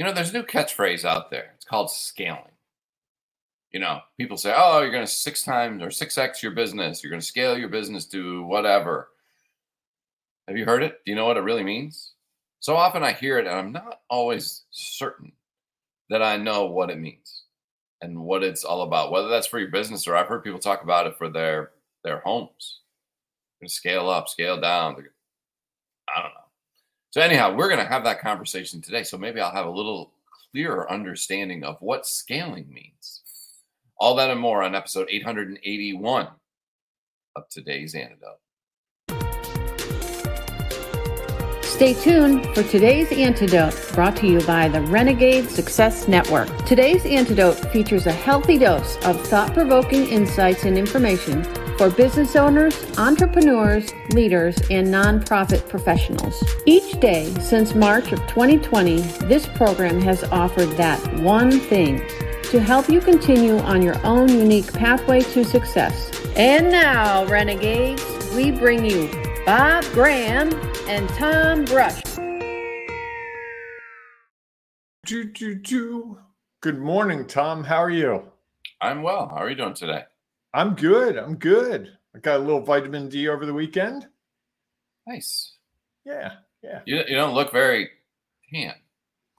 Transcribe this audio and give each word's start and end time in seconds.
You 0.00 0.06
know, 0.06 0.14
there's 0.14 0.30
a 0.30 0.32
new 0.32 0.44
catchphrase 0.44 1.04
out 1.04 1.30
there. 1.30 1.52
It's 1.56 1.66
called 1.66 1.90
scaling. 1.90 2.56
You 3.70 3.80
know, 3.80 4.00
people 4.18 4.38
say, 4.38 4.54
oh, 4.56 4.80
you're 4.80 4.90
going 4.90 5.04
to 5.04 5.12
six 5.12 5.42
times 5.42 5.82
or 5.82 5.88
6x 5.88 6.42
your 6.42 6.52
business. 6.52 7.02
You're 7.02 7.10
going 7.10 7.20
to 7.20 7.26
scale 7.26 7.58
your 7.58 7.68
business 7.68 8.06
to 8.06 8.42
whatever. 8.44 9.08
Have 10.48 10.56
you 10.56 10.64
heard 10.64 10.82
it? 10.82 11.00
Do 11.04 11.12
you 11.12 11.16
know 11.16 11.26
what 11.26 11.36
it 11.36 11.42
really 11.42 11.62
means? 11.62 12.14
So 12.60 12.76
often 12.76 13.02
I 13.02 13.12
hear 13.12 13.38
it 13.38 13.46
and 13.46 13.54
I'm 13.54 13.72
not 13.72 14.00
always 14.08 14.62
certain 14.70 15.32
that 16.08 16.22
I 16.22 16.38
know 16.38 16.64
what 16.64 16.88
it 16.88 16.98
means 16.98 17.42
and 18.00 18.22
what 18.22 18.42
it's 18.42 18.64
all 18.64 18.80
about, 18.80 19.12
whether 19.12 19.28
that's 19.28 19.48
for 19.48 19.58
your 19.58 19.68
business 19.68 20.06
or 20.06 20.16
I've 20.16 20.28
heard 20.28 20.44
people 20.44 20.60
talk 20.60 20.82
about 20.82 21.08
it 21.08 21.18
for 21.18 21.28
their 21.28 21.72
their 22.04 22.20
homes. 22.20 22.80
They're 23.60 23.68
scale 23.68 24.08
up, 24.08 24.30
scale 24.30 24.58
down. 24.58 24.92
I 26.08 26.22
don't 26.22 26.32
know. 26.32 26.49
So 27.10 27.20
anyhow, 27.20 27.56
we're 27.56 27.68
going 27.68 27.84
to 27.84 27.92
have 27.92 28.04
that 28.04 28.20
conversation 28.20 28.80
today. 28.80 29.02
So 29.02 29.18
maybe 29.18 29.40
I'll 29.40 29.50
have 29.50 29.66
a 29.66 29.70
little 29.70 30.12
clearer 30.52 30.90
understanding 30.90 31.64
of 31.64 31.76
what 31.80 32.06
scaling 32.06 32.72
means. 32.72 33.22
All 33.98 34.14
that 34.14 34.30
and 34.30 34.40
more 34.40 34.62
on 34.62 34.76
episode 34.76 35.08
881 35.10 36.28
of 37.34 37.48
today's 37.48 37.96
antidote. 37.96 38.38
Stay 41.62 41.94
tuned 41.94 42.44
for 42.54 42.62
today's 42.62 43.10
antidote 43.10 43.74
brought 43.92 44.14
to 44.16 44.26
you 44.26 44.40
by 44.42 44.68
the 44.68 44.82
Renegade 44.82 45.48
Success 45.48 46.06
Network. 46.06 46.48
Today's 46.64 47.04
antidote 47.06 47.56
features 47.72 48.06
a 48.06 48.12
healthy 48.12 48.58
dose 48.58 48.96
of 49.04 49.20
thought 49.26 49.52
provoking 49.52 50.06
insights 50.06 50.64
and 50.64 50.78
information 50.78 51.42
for 51.80 51.88
business 51.88 52.36
owners, 52.36 52.76
entrepreneurs, 52.98 53.94
leaders, 54.10 54.54
and 54.68 54.88
nonprofit 54.88 55.66
professionals. 55.66 56.44
Each 56.66 57.00
day 57.00 57.32
since 57.40 57.74
March 57.74 58.12
of 58.12 58.18
2020, 58.26 59.00
this 59.26 59.46
program 59.46 59.98
has 60.02 60.22
offered 60.24 60.68
that 60.72 61.00
one 61.20 61.50
thing 61.50 62.06
to 62.50 62.60
help 62.60 62.90
you 62.90 63.00
continue 63.00 63.56
on 63.60 63.80
your 63.80 63.98
own 64.04 64.28
unique 64.28 64.70
pathway 64.74 65.22
to 65.22 65.42
success. 65.42 66.10
And 66.36 66.70
now, 66.70 67.24
Renegades, 67.24 68.04
we 68.36 68.50
bring 68.50 68.84
you 68.84 69.08
Bob 69.46 69.82
Graham 69.94 70.52
and 70.86 71.08
Tom 71.08 71.64
Brush. 71.64 72.02
Do, 75.06 75.24
do, 75.24 75.54
do. 75.54 76.18
Good 76.60 76.78
morning, 76.78 77.26
Tom. 77.26 77.64
How 77.64 77.78
are 77.78 77.88
you? 77.88 78.24
I'm 78.82 79.02
well. 79.02 79.28
How 79.28 79.36
are 79.36 79.48
you 79.48 79.56
doing 79.56 79.72
today? 79.72 80.04
I'm 80.52 80.74
good. 80.74 81.16
I'm 81.16 81.36
good. 81.36 81.96
I 82.14 82.18
got 82.18 82.36
a 82.36 82.42
little 82.42 82.60
vitamin 82.60 83.08
D 83.08 83.28
over 83.28 83.46
the 83.46 83.54
weekend. 83.54 84.06
Nice. 85.06 85.56
Yeah, 86.04 86.32
yeah. 86.62 86.80
You, 86.84 86.98
you 87.08 87.16
don't 87.16 87.34
look 87.34 87.52
very 87.52 87.88
tan 88.52 88.74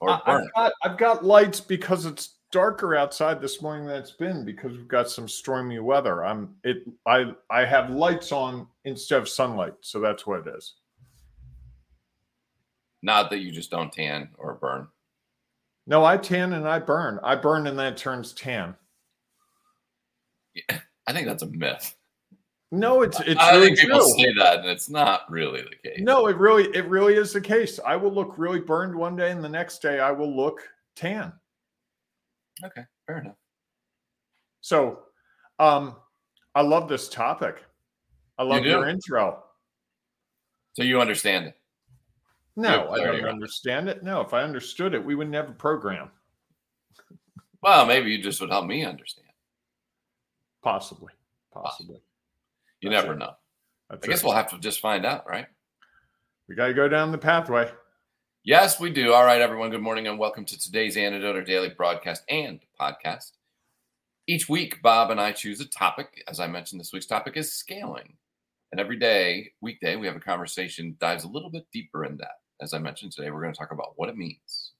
or 0.02 0.10
I, 0.10 0.20
I've, 0.26 0.54
got 0.54 0.72
I've 0.82 0.98
got 0.98 1.24
lights 1.24 1.60
because 1.60 2.06
it's 2.06 2.34
darker 2.50 2.96
outside 2.96 3.40
this 3.40 3.62
morning 3.62 3.86
than 3.86 3.96
it's 3.96 4.10
been 4.10 4.44
because 4.44 4.72
we've 4.72 4.88
got 4.88 5.08
some 5.08 5.28
stormy 5.28 5.78
weather. 5.78 6.24
I'm 6.24 6.56
it 6.64 6.84
I 7.06 7.32
I 7.50 7.64
have 7.64 7.90
lights 7.90 8.32
on 8.32 8.66
instead 8.84 9.20
of 9.20 9.28
sunlight, 9.28 9.74
so 9.80 10.00
that's 10.00 10.26
what 10.26 10.46
it 10.46 10.54
is. 10.56 10.74
Not 13.00 13.30
that 13.30 13.38
you 13.38 13.52
just 13.52 13.70
don't 13.70 13.92
tan 13.92 14.28
or 14.38 14.54
burn. 14.54 14.88
No, 15.86 16.04
I 16.04 16.16
tan 16.16 16.52
and 16.52 16.66
I 16.66 16.80
burn. 16.80 17.20
I 17.22 17.36
burn 17.36 17.68
and 17.68 17.78
then 17.78 17.92
it 17.92 17.96
turns 17.96 18.32
tan. 18.32 18.74
Yeah, 20.54 20.80
I 21.06 21.12
think 21.12 21.26
that's 21.26 21.42
a 21.42 21.46
myth. 21.46 21.94
No, 22.70 23.02
it's 23.02 23.20
it's 23.20 23.38
I 23.38 23.52
really 23.52 23.66
think 23.66 23.80
people 23.80 23.98
true. 23.98 24.14
say 24.16 24.32
that, 24.38 24.60
and 24.60 24.68
it's 24.68 24.88
not 24.88 25.30
really 25.30 25.60
the 25.62 25.90
case. 25.90 26.00
No, 26.00 26.26
it 26.28 26.36
really 26.38 26.64
it 26.74 26.86
really 26.88 27.14
is 27.14 27.32
the 27.32 27.40
case. 27.40 27.78
I 27.84 27.96
will 27.96 28.12
look 28.12 28.38
really 28.38 28.60
burned 28.60 28.94
one 28.94 29.14
day, 29.14 29.30
and 29.30 29.44
the 29.44 29.48
next 29.48 29.82
day 29.82 30.00
I 30.00 30.10
will 30.10 30.34
look 30.34 30.60
tan. 30.96 31.32
Okay, 32.64 32.84
fair 33.06 33.18
enough. 33.18 33.36
So, 34.62 35.00
um, 35.58 35.96
I 36.54 36.62
love 36.62 36.88
this 36.88 37.10
topic. 37.10 37.62
I 38.38 38.44
love 38.44 38.62
do? 38.62 38.70
your 38.70 38.88
intro. 38.88 39.42
So 40.74 40.82
you 40.82 41.00
understand 41.00 41.46
it. 41.46 41.56
No, 42.56 42.90
I 42.90 43.00
don't 43.00 43.24
understand 43.24 43.88
it. 43.88 44.02
No, 44.02 44.20
if 44.20 44.32
I 44.32 44.42
understood 44.42 44.94
it, 44.94 45.04
we 45.04 45.14
wouldn't 45.14 45.36
have 45.36 45.48
a 45.48 45.52
program. 45.52 46.10
Well, 47.62 47.86
maybe 47.86 48.10
you 48.10 48.22
just 48.22 48.40
would 48.40 48.50
help 48.50 48.66
me 48.66 48.84
understand. 48.84 49.21
Possibly, 50.62 51.12
possibly. 51.52 52.00
You 52.80 52.90
That's 52.90 53.02
never 53.02 53.14
it. 53.14 53.18
know. 53.18 53.32
That's 53.90 54.06
I 54.06 54.10
guess 54.10 54.20
it. 54.22 54.24
we'll 54.26 54.34
have 54.34 54.50
to 54.50 54.58
just 54.58 54.80
find 54.80 55.04
out, 55.04 55.28
right? 55.28 55.46
we 56.48 56.54
got 56.54 56.66
to 56.66 56.74
go 56.74 56.88
down 56.88 57.12
the 57.12 57.18
pathway. 57.18 57.70
Yes, 58.44 58.80
we 58.80 58.90
do. 58.90 59.12
All 59.12 59.24
right, 59.24 59.40
everyone. 59.40 59.70
Good 59.70 59.82
morning 59.82 60.06
and 60.08 60.18
welcome 60.18 60.44
to 60.44 60.58
today's 60.58 60.96
Antidote, 60.96 61.36
our 61.36 61.42
daily 61.42 61.68
broadcast 61.70 62.22
and 62.28 62.60
podcast. 62.80 63.32
Each 64.26 64.48
week, 64.48 64.82
Bob 64.82 65.10
and 65.10 65.20
I 65.20 65.32
choose 65.32 65.60
a 65.60 65.64
topic. 65.66 66.22
As 66.28 66.40
I 66.40 66.46
mentioned, 66.46 66.80
this 66.80 66.92
week's 66.92 67.06
topic 67.06 67.36
is 67.36 67.52
scaling. 67.52 68.14
And 68.70 68.80
every 68.80 68.98
day, 68.98 69.52
weekday, 69.60 69.96
we 69.96 70.06
have 70.06 70.16
a 70.16 70.20
conversation 70.20 70.96
dives 71.00 71.24
a 71.24 71.28
little 71.28 71.50
bit 71.50 71.66
deeper 71.72 72.04
in 72.04 72.16
that. 72.18 72.40
As 72.60 72.72
I 72.72 72.78
mentioned 72.78 73.12
today, 73.12 73.30
we're 73.30 73.42
going 73.42 73.52
to 73.52 73.58
talk 73.58 73.72
about 73.72 73.92
what 73.96 74.08
it 74.08 74.16
means. 74.16 74.72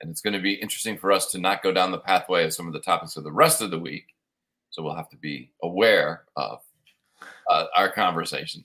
And 0.00 0.10
it's 0.10 0.20
going 0.20 0.34
to 0.34 0.40
be 0.40 0.54
interesting 0.54 0.98
for 0.98 1.12
us 1.12 1.30
to 1.30 1.38
not 1.38 1.62
go 1.62 1.72
down 1.72 1.90
the 1.90 1.98
pathway 1.98 2.44
of 2.44 2.52
some 2.52 2.66
of 2.66 2.72
the 2.72 2.80
topics 2.80 3.16
of 3.16 3.24
the 3.24 3.32
rest 3.32 3.62
of 3.62 3.70
the 3.70 3.78
week. 3.78 4.08
So 4.76 4.82
we'll 4.82 4.94
have 4.94 5.08
to 5.08 5.16
be 5.16 5.50
aware 5.62 6.24
of 6.36 6.58
uh, 7.48 7.64
our 7.74 7.90
conversation. 7.90 8.62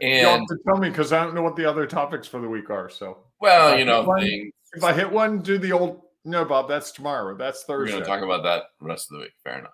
You'll 0.00 0.28
have 0.30 0.40
And, 0.40 0.48
to 0.48 0.56
tell 0.66 0.76
me 0.76 0.88
because 0.88 1.12
I 1.12 1.22
don't 1.22 1.36
know 1.36 1.42
what 1.42 1.54
the 1.54 1.64
other 1.64 1.86
topics 1.86 2.26
for 2.26 2.40
the 2.40 2.48
week 2.48 2.68
are. 2.68 2.90
So 2.90 3.18
well, 3.40 3.78
you 3.78 3.84
know, 3.84 4.02
One- 4.02 4.22
things, 4.22 4.52
if 4.72 4.82
I 4.82 4.92
hit 4.92 5.08
one, 5.08 5.42
do 5.42 5.56
the 5.56 5.70
old. 5.70 6.02
No, 6.24 6.44
Bob, 6.44 6.68
that's 6.68 6.90
tomorrow. 6.90 7.36
That's 7.36 7.62
Thursday. 7.62 7.94
we're 7.94 8.00
going 8.00 8.02
to 8.02 8.08
talk 8.08 8.24
about 8.24 8.42
that 8.42 8.64
the 8.80 8.86
rest 8.86 9.08
of 9.12 9.18
the 9.18 9.22
week. 9.22 9.34
Fair 9.44 9.60
enough. 9.60 9.70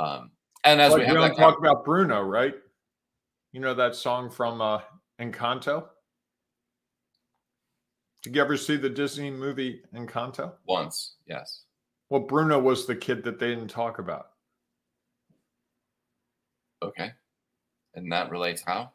Um, 0.00 0.32
and 0.64 0.80
as 0.80 0.90
But 0.90 0.98
we 0.98 1.00
we 1.02 1.06
have 1.06 1.14
don't 1.14 1.36
talk 1.36 1.58
about 1.60 1.84
Bruno, 1.84 2.22
right? 2.22 2.56
You 3.52 3.60
know 3.60 3.74
that 3.74 3.94
song 3.94 4.28
from 4.28 4.60
uh, 4.60 4.80
Encanto? 5.20 5.84
Did 8.24 8.34
you 8.34 8.42
ever 8.42 8.56
see 8.56 8.76
the 8.76 8.90
Disney 8.90 9.30
movie 9.30 9.82
Encanto? 9.94 10.54
once, 10.66 11.14
yes. 11.28 11.62
Well, 12.10 12.22
Bruno 12.22 12.58
was 12.58 12.86
the 12.86 12.96
kid 12.96 13.22
that 13.22 13.38
they 13.38 13.50
didn't 13.50 13.68
talk 13.68 14.00
about. 14.00 14.30
Okay. 16.82 17.12
And 17.94 18.10
that 18.12 18.30
relates 18.30 18.62
how? 18.62 18.92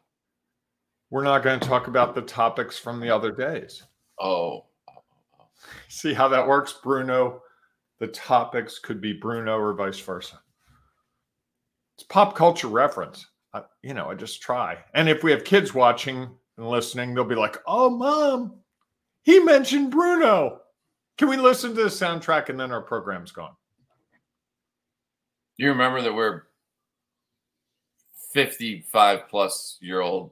We're 1.09 1.23
not 1.23 1.43
going 1.43 1.59
to 1.59 1.67
talk 1.67 1.87
about 1.87 2.15
the 2.15 2.21
topics 2.21 2.77
from 2.77 2.99
the 2.99 3.13
other 3.13 3.31
days. 3.31 3.83
Oh, 4.19 4.27
oh, 4.27 4.65
oh, 4.89 5.03
oh. 5.41 5.45
See 5.89 6.13
how 6.13 6.27
that 6.29 6.47
works, 6.47 6.79
Bruno? 6.81 7.41
The 7.99 8.07
topics 8.07 8.79
could 8.79 9.01
be 9.01 9.13
Bruno 9.13 9.57
or 9.57 9.73
vice 9.73 9.99
versa. 9.99 10.39
It's 11.97 12.03
pop 12.07 12.35
culture 12.35 12.67
reference. 12.67 13.25
I, 13.53 13.63
you 13.83 13.93
know, 13.93 14.09
I 14.09 14.15
just 14.15 14.41
try. 14.41 14.77
And 14.93 15.09
if 15.09 15.23
we 15.23 15.31
have 15.31 15.43
kids 15.43 15.73
watching 15.73 16.29
and 16.57 16.67
listening, 16.67 17.13
they'll 17.13 17.25
be 17.25 17.35
like, 17.35 17.57
"Oh, 17.67 17.89
mom, 17.89 18.55
he 19.23 19.39
mentioned 19.39 19.91
Bruno." 19.91 20.61
Can 21.17 21.27
we 21.29 21.37
listen 21.37 21.75
to 21.75 21.83
the 21.83 21.89
soundtrack 21.89 22.49
and 22.49 22.59
then 22.59 22.71
our 22.71 22.81
program's 22.81 23.31
gone? 23.31 23.55
you 25.57 25.69
remember 25.69 26.01
that 26.01 26.13
we're 26.13 26.43
55 28.33 29.27
plus 29.29 29.77
year 29.81 30.01
old 30.01 30.31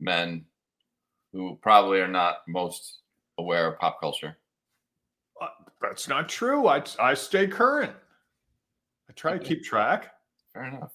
men 0.00 0.44
who 1.32 1.58
probably 1.62 2.00
are 2.00 2.08
not 2.08 2.38
most 2.48 2.98
aware 3.38 3.66
of 3.72 3.78
pop 3.78 4.00
culture. 4.00 4.36
Uh, 5.40 5.48
That's 5.80 6.08
not 6.08 6.28
true. 6.28 6.66
I 6.68 6.82
I 6.98 7.14
stay 7.14 7.46
current. 7.46 7.92
I 9.08 9.12
try 9.14 9.32
to 9.36 9.38
keep 9.38 9.62
track. 9.64 10.12
Fair 10.52 10.64
enough. 10.64 10.92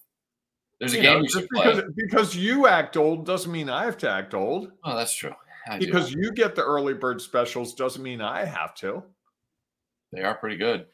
There's 0.80 0.94
a 0.94 0.98
You 0.98 1.02
game 1.04 1.14
know, 1.18 1.22
you 1.24 1.30
should 1.30 1.48
play. 1.50 1.76
because, 1.76 1.92
because 1.96 2.36
you 2.36 2.68
act 2.68 2.98
old 2.98 3.26
doesn't 3.26 3.52
mean 3.52 3.70
I 3.70 3.86
have 3.86 3.98
to 4.00 4.10
act 4.10 4.34
old. 4.34 4.72
Oh, 4.84 4.96
that's 4.98 5.14
true. 5.14 5.34
I 5.68 5.78
do. 5.80 5.86
Because 5.86 6.12
you 6.12 6.32
get 6.34 6.56
the 6.56 6.64
early 6.64 6.94
bird 6.94 7.22
specials 7.22 7.74
doesn't 7.74 8.04
mean 8.04 8.20
I 8.22 8.44
have 8.44 8.76
to. 8.76 9.02
they 10.12 10.24
are 10.24 10.36
pretty 10.36 10.58
good. 10.58 10.86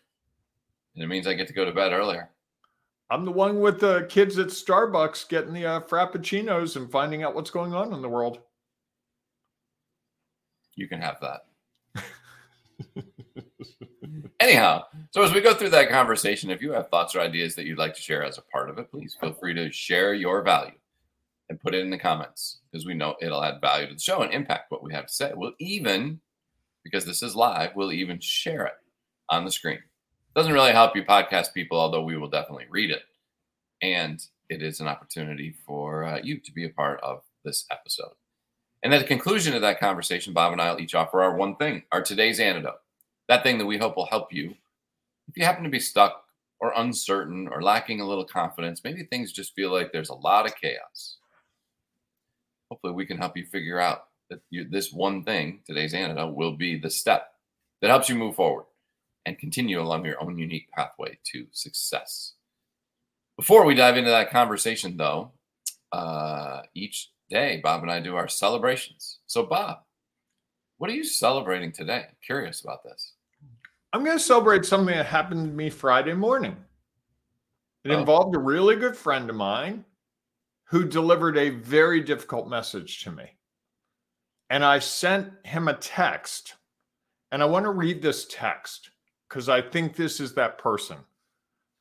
And 0.96 1.04
it 1.04 1.08
means 1.08 1.26
I 1.28 1.34
get 1.34 1.48
to 1.48 1.54
go 1.54 1.66
to 1.66 1.72
bed 1.72 1.92
earlier. 1.94 2.30
I'm 3.12 3.26
the 3.26 3.32
one 3.32 3.60
with 3.60 3.80
the 3.80 4.06
kids 4.10 4.38
at 4.38 4.48
Starbucks 4.48 5.30
getting 5.30 5.54
the 5.54 5.66
uh, 5.66 5.80
frappuccinos 5.82 6.76
and 6.76 6.92
finding 6.92 7.24
out 7.24 7.34
what's 7.34 7.50
going 7.50 7.74
on 7.74 7.92
in 7.94 8.02
the 8.02 8.10
world. 8.10 8.40
You 10.76 10.88
can 10.88 11.02
have 11.02 11.18
that. 11.22 11.46
Anyhow, 14.40 14.84
so 15.12 15.24
as 15.24 15.34
we 15.34 15.42
go 15.42 15.54
through 15.54 15.72
that 15.72 15.90
conversation, 15.90 16.52
if 16.52 16.62
you 16.62 16.72
have 16.72 16.90
thoughts 16.90 17.16
or 17.16 17.20
ideas 17.20 17.56
that 17.56 17.66
you'd 17.66 17.80
like 17.80 17.96
to 17.96 18.02
share 18.02 18.24
as 18.24 18.38
a 18.38 18.44
part 18.44 18.70
of 18.70 18.78
it, 18.78 18.92
please 18.92 19.18
feel 19.20 19.34
free 19.34 19.54
to 19.56 19.72
share 19.72 20.14
your 20.14 20.44
value 20.44 20.78
and 21.50 21.60
put 21.60 21.74
it 21.74 21.82
in 21.82 21.90
the 21.90 21.98
comments 21.98 22.60
because 22.72 22.86
we 22.86 22.94
know 22.94 23.16
it'll 23.22 23.44
add 23.44 23.60
value 23.60 23.88
to 23.88 23.94
the 23.96 24.00
show 24.00 24.22
and 24.22 24.34
impact 24.34 24.72
what 24.72 24.84
we 24.84 24.94
have 24.94 25.08
to 25.08 25.14
say. 25.14 25.32
We'll 25.36 25.54
even, 25.60 26.20
because 26.84 27.06
this 27.06 27.24
is 27.24 27.36
live, 27.36 27.72
we'll 27.76 27.92
even 27.92 28.20
share 28.20 28.66
it 28.66 28.78
on 29.30 29.46
the 29.46 29.52
screen. 29.52 29.80
Doesn't 30.36 30.54
really 30.54 30.72
help 30.72 30.96
you 30.96 31.04
podcast 31.04 31.54
people, 31.54 31.80
although 31.80 32.04
we 32.04 32.18
will 32.18 32.30
definitely 32.30 32.68
read 32.70 32.92
it. 32.92 33.02
And 33.82 34.24
it 34.50 34.62
is 34.62 34.80
an 34.80 34.88
opportunity 34.88 35.56
for 35.66 36.06
uh, 36.06 36.20
you 36.24 36.40
to 36.40 36.52
be 36.52 36.66
a 36.66 36.70
part 36.70 37.00
of 37.02 37.24
this 37.44 37.66
episode. 37.72 38.14
And 38.84 38.94
at 38.94 39.02
the 39.02 39.08
conclusion 39.08 39.56
of 39.56 39.62
that 39.62 39.80
conversation, 39.80 40.34
Bob 40.34 40.54
and 40.54 40.62
I 40.62 40.72
will 40.72 40.82
each 40.82 40.96
offer 40.96 41.22
our 41.22 41.36
one 41.36 41.56
thing, 41.56 41.84
our 41.92 42.02
today's 42.02 42.40
antidote. 42.40 42.80
that 43.28 43.44
thing 43.44 43.58
that 43.58 43.66
we 43.66 43.78
hope 43.78 43.96
will 43.96 44.06
help 44.06 44.32
you. 44.32 44.56
If 45.28 45.38
you 45.38 45.46
happen 45.46 45.64
to 45.64 45.70
be 45.70 45.80
stuck 45.80 46.24
or 46.60 46.74
uncertain 46.76 47.48
or 47.48 47.62
lacking 47.62 48.02
a 48.02 48.08
little 48.08 48.26
confidence, 48.26 48.82
maybe 48.84 49.04
things 49.04 49.32
just 49.32 49.54
feel 49.56 49.72
like 49.72 49.92
there's 49.92 50.10
a 50.10 50.16
lot 50.16 50.46
of 50.46 50.56
chaos. 50.56 51.18
Hopefully, 52.72 52.94
we 52.94 53.06
can 53.06 53.18
help 53.18 53.36
you 53.36 53.46
figure 53.46 53.80
out 53.80 54.06
that 54.30 54.42
you, 54.50 54.68
this 54.70 54.94
one 54.94 55.24
thing, 55.24 55.62
today's 55.66 55.94
antidote, 55.94 56.36
will 56.36 56.56
be 56.56 56.80
the 56.80 56.90
step 56.90 57.32
that 57.82 57.90
helps 57.90 58.10
you 58.10 58.16
move 58.16 58.36
forward 58.36 58.66
and 59.26 59.38
continue 59.38 59.82
along 59.82 60.06
your 60.06 60.22
own 60.24 60.38
unique 60.38 60.70
pathway 60.72 61.18
to 61.32 61.46
success. 61.52 62.34
Before 63.38 63.66
we 63.66 63.74
dive 63.76 63.98
into 63.98 64.10
that 64.10 64.32
conversation, 64.32 64.98
though, 64.98 65.32
uh, 65.92 66.62
each 66.74 67.12
day, 67.30 67.60
Bob 67.64 67.84
and 67.84 67.92
I 67.92 68.00
do 68.00 68.16
our 68.16 68.28
celebrations. 68.28 69.20
So, 69.28 69.44
Bob, 69.44 69.80
what 70.78 70.90
are 70.90 70.94
you 70.94 71.04
celebrating 71.04 71.72
today? 71.72 72.06
I'm 72.08 72.16
curious 72.26 72.62
about 72.62 72.84
this. 72.84 73.14
I'm 73.94 74.04
going 74.04 74.18
to 74.18 74.24
celebrate 74.24 74.66
something 74.66 74.96
that 74.96 75.06
happened 75.06 75.46
to 75.48 75.54
me 75.54 75.70
Friday 75.70 76.14
morning. 76.14 76.56
It 77.84 77.92
Oh. 77.92 78.00
involved 78.00 78.36
a 78.36 78.40
really 78.40 78.76
good 78.76 78.96
friend 78.96 79.30
of 79.30 79.36
mine 79.36 79.86
who 80.66 80.86
delivered 80.86 81.38
a 81.38 81.50
very 81.50 82.02
difficult 82.02 82.48
message 82.48 83.04
to 83.04 83.12
me. 83.12 83.32
And 84.50 84.64
I 84.64 84.80
sent 84.80 85.34
him 85.46 85.68
a 85.68 85.74
text. 85.76 86.56
And 87.32 87.42
I 87.42 87.46
want 87.46 87.64
to 87.66 87.72
read 87.72 88.02
this 88.02 88.26
text 88.30 88.90
because 89.30 89.48
I 89.48 89.62
think 89.62 89.96
this 89.96 90.20
is 90.20 90.34
that 90.34 90.58
person. 90.58 90.98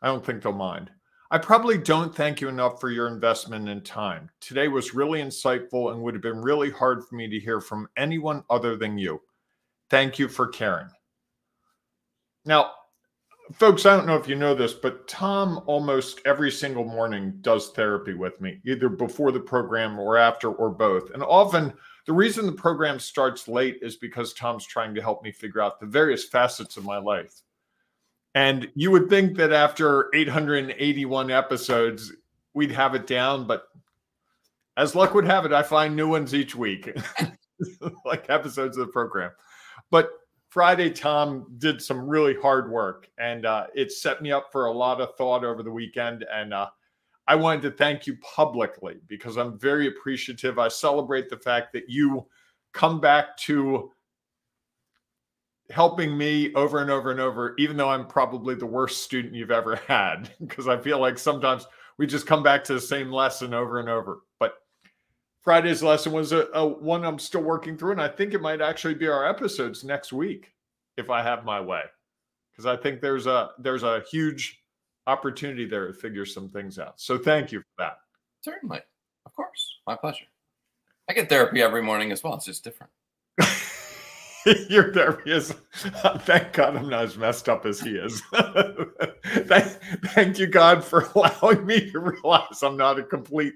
I 0.02 0.08
don't 0.08 0.24
think 0.24 0.42
they'll 0.42 0.52
mind. 0.52 0.90
I 1.30 1.38
probably 1.38 1.76
don't 1.76 2.14
thank 2.14 2.40
you 2.40 2.48
enough 2.48 2.80
for 2.80 2.90
your 2.90 3.06
investment 3.06 3.68
in 3.68 3.82
time. 3.82 4.30
Today 4.40 4.68
was 4.68 4.94
really 4.94 5.20
insightful 5.20 5.92
and 5.92 6.02
would 6.02 6.14
have 6.14 6.22
been 6.22 6.40
really 6.40 6.70
hard 6.70 7.04
for 7.04 7.16
me 7.16 7.28
to 7.28 7.38
hear 7.38 7.60
from 7.60 7.88
anyone 7.96 8.44
other 8.48 8.76
than 8.76 8.96
you. 8.96 9.20
Thank 9.90 10.18
you 10.18 10.28
for 10.28 10.46
caring. 10.46 10.88
Now, 12.44 12.72
folks, 13.54 13.86
I 13.86 13.96
don't 13.96 14.06
know 14.06 14.16
if 14.16 14.28
you 14.28 14.34
know 14.34 14.54
this, 14.54 14.72
but 14.72 15.06
Tom 15.08 15.62
almost 15.66 16.20
every 16.24 16.50
single 16.50 16.84
morning 16.84 17.38
does 17.40 17.70
therapy 17.70 18.14
with 18.14 18.40
me, 18.40 18.60
either 18.66 18.88
before 18.88 19.32
the 19.32 19.40
program 19.40 19.98
or 19.98 20.16
after 20.16 20.52
or 20.52 20.70
both. 20.70 21.10
And 21.10 21.22
often 21.22 21.72
the 22.06 22.12
reason 22.12 22.46
the 22.46 22.52
program 22.52 22.98
starts 22.98 23.48
late 23.48 23.78
is 23.82 23.96
because 23.96 24.32
Tom's 24.32 24.66
trying 24.66 24.94
to 24.94 25.02
help 25.02 25.22
me 25.22 25.32
figure 25.32 25.60
out 25.60 25.80
the 25.80 25.86
various 25.86 26.24
facets 26.24 26.76
of 26.76 26.84
my 26.84 26.98
life. 26.98 27.42
And 28.34 28.68
you 28.74 28.90
would 28.90 29.08
think 29.08 29.36
that 29.36 29.52
after 29.52 30.08
881 30.14 31.30
episodes, 31.30 32.12
we'd 32.54 32.70
have 32.72 32.94
it 32.94 33.06
down, 33.06 33.46
but 33.46 33.64
as 34.76 34.94
luck 34.94 35.14
would 35.14 35.24
have 35.24 35.44
it, 35.44 35.52
I 35.52 35.62
find 35.62 35.96
new 35.96 36.08
ones 36.08 36.34
each 36.34 36.54
week, 36.54 36.96
like 38.04 38.30
episodes 38.30 38.76
of 38.76 38.86
the 38.86 38.92
program. 38.92 39.32
But 39.90 40.10
Friday, 40.48 40.90
Tom 40.90 41.46
did 41.58 41.82
some 41.82 42.08
really 42.08 42.34
hard 42.34 42.70
work, 42.70 43.08
and 43.18 43.44
uh, 43.44 43.66
it 43.74 43.92
set 43.92 44.22
me 44.22 44.32
up 44.32 44.50
for 44.50 44.66
a 44.66 44.72
lot 44.72 45.00
of 45.00 45.14
thought 45.16 45.44
over 45.44 45.62
the 45.62 45.70
weekend. 45.70 46.24
And 46.32 46.54
uh, 46.54 46.68
I 47.26 47.34
wanted 47.34 47.62
to 47.62 47.70
thank 47.72 48.06
you 48.06 48.16
publicly 48.16 48.96
because 49.08 49.36
I'm 49.36 49.58
very 49.58 49.88
appreciative. 49.88 50.58
I 50.58 50.68
celebrate 50.68 51.28
the 51.28 51.36
fact 51.36 51.74
that 51.74 51.88
you 51.88 52.26
come 52.72 53.00
back 53.00 53.36
to 53.38 53.92
helping 55.70 56.16
me 56.16 56.54
over 56.54 56.80
and 56.80 56.90
over 56.90 57.10
and 57.10 57.20
over, 57.20 57.54
even 57.58 57.76
though 57.76 57.90
I'm 57.90 58.06
probably 58.06 58.54
the 58.54 58.64
worst 58.64 59.04
student 59.04 59.34
you've 59.34 59.50
ever 59.50 59.76
had, 59.86 60.30
because 60.40 60.66
I 60.66 60.78
feel 60.78 60.98
like 60.98 61.18
sometimes 61.18 61.66
we 61.98 62.06
just 62.06 62.26
come 62.26 62.42
back 62.42 62.64
to 62.64 62.74
the 62.74 62.80
same 62.80 63.12
lesson 63.12 63.52
over 63.52 63.80
and 63.80 63.88
over. 63.90 64.20
But 64.40 64.54
Friday's 65.48 65.82
lesson 65.82 66.12
was 66.12 66.32
a, 66.32 66.46
a 66.52 66.66
one 66.66 67.06
I'm 67.06 67.18
still 67.18 67.40
working 67.40 67.78
through, 67.78 67.92
and 67.92 68.02
I 68.02 68.08
think 68.08 68.34
it 68.34 68.42
might 68.42 68.60
actually 68.60 68.92
be 68.92 69.08
our 69.08 69.26
episodes 69.26 69.82
next 69.82 70.12
week 70.12 70.52
if 70.98 71.08
I 71.08 71.22
have 71.22 71.42
my 71.42 71.58
way, 71.58 71.84
because 72.52 72.66
I 72.66 72.76
think 72.76 73.00
there's 73.00 73.26
a 73.26 73.52
there's 73.58 73.82
a 73.82 74.04
huge 74.10 74.62
opportunity 75.06 75.64
there 75.64 75.86
to 75.86 75.94
figure 75.94 76.26
some 76.26 76.50
things 76.50 76.78
out. 76.78 77.00
So 77.00 77.16
thank 77.16 77.50
you 77.50 77.60
for 77.60 77.66
that. 77.78 77.96
Certainly. 78.42 78.80
Of 79.24 79.32
course. 79.32 79.76
My 79.86 79.96
pleasure. 79.96 80.26
I 81.08 81.14
get 81.14 81.30
therapy 81.30 81.62
every 81.62 81.80
morning 81.80 82.12
as 82.12 82.22
well. 82.22 82.34
It's 82.34 82.44
just 82.44 82.62
different. 82.62 82.92
Your 84.68 84.92
therapy 84.92 85.32
is. 85.32 85.54
Thank 85.72 86.52
God 86.52 86.76
I'm 86.76 86.90
not 86.90 87.04
as 87.04 87.16
messed 87.16 87.48
up 87.48 87.64
as 87.64 87.80
he 87.80 87.92
is. 87.92 88.20
thank, 89.24 89.66
thank 90.08 90.38
you, 90.38 90.46
God, 90.46 90.84
for 90.84 91.08
allowing 91.14 91.64
me 91.64 91.90
to 91.90 92.00
realize 92.00 92.62
I'm 92.62 92.76
not 92.76 92.98
a 92.98 93.02
complete 93.02 93.54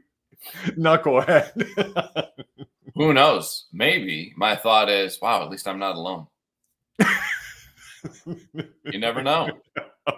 knucklehead. 0.66 2.28
Who 2.94 3.12
knows? 3.12 3.66
Maybe 3.72 4.32
my 4.36 4.56
thought 4.56 4.88
is, 4.88 5.20
wow, 5.20 5.42
at 5.42 5.50
least 5.50 5.66
I'm 5.66 5.78
not 5.78 5.96
alone. 5.96 6.26
You 8.84 8.98
never 8.98 9.22
know. 9.22 9.48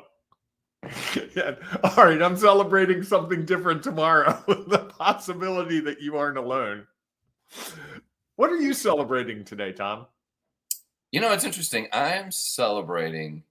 yeah. 1.36 1.54
All 1.82 2.04
right, 2.04 2.22
I'm 2.22 2.36
celebrating 2.36 3.02
something 3.02 3.44
different 3.44 3.82
tomorrow. 3.82 4.42
the 4.46 4.92
possibility 4.98 5.80
that 5.80 6.00
you 6.00 6.16
aren't 6.16 6.38
alone. 6.38 6.86
What 8.36 8.50
are 8.50 8.60
you 8.60 8.74
celebrating 8.74 9.44
today, 9.44 9.72
Tom? 9.72 10.06
You 11.12 11.20
know, 11.20 11.32
it's 11.32 11.44
interesting. 11.44 11.86
I'm 11.92 12.32
celebrating 12.32 13.44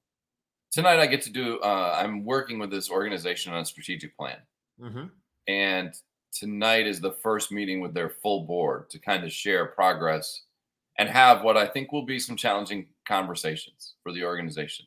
tonight. 0.71 0.99
I 0.99 1.05
get 1.05 1.21
to 1.23 1.31
do, 1.31 1.59
uh, 1.59 1.97
I'm 1.97 2.25
working 2.25 2.59
with 2.59 2.71
this 2.71 2.89
organization 2.89 3.53
on 3.53 3.61
a 3.61 3.65
strategic 3.65 4.17
plan. 4.17 4.37
Mm-hmm. 4.81 5.05
And 5.47 5.93
tonight 6.33 6.87
is 6.87 6.99
the 6.99 7.11
first 7.11 7.51
meeting 7.51 7.79
with 7.79 7.93
their 7.93 8.09
full 8.09 8.45
board 8.45 8.89
to 8.89 8.99
kind 8.99 9.23
of 9.23 9.31
share 9.31 9.67
progress 9.67 10.41
and 10.97 11.09
have 11.09 11.43
what 11.43 11.57
I 11.57 11.67
think 11.67 11.91
will 11.91 12.05
be 12.05 12.19
some 12.19 12.35
challenging 12.35 12.87
conversations 13.07 13.95
for 14.03 14.11
the 14.11 14.23
organization. 14.23 14.85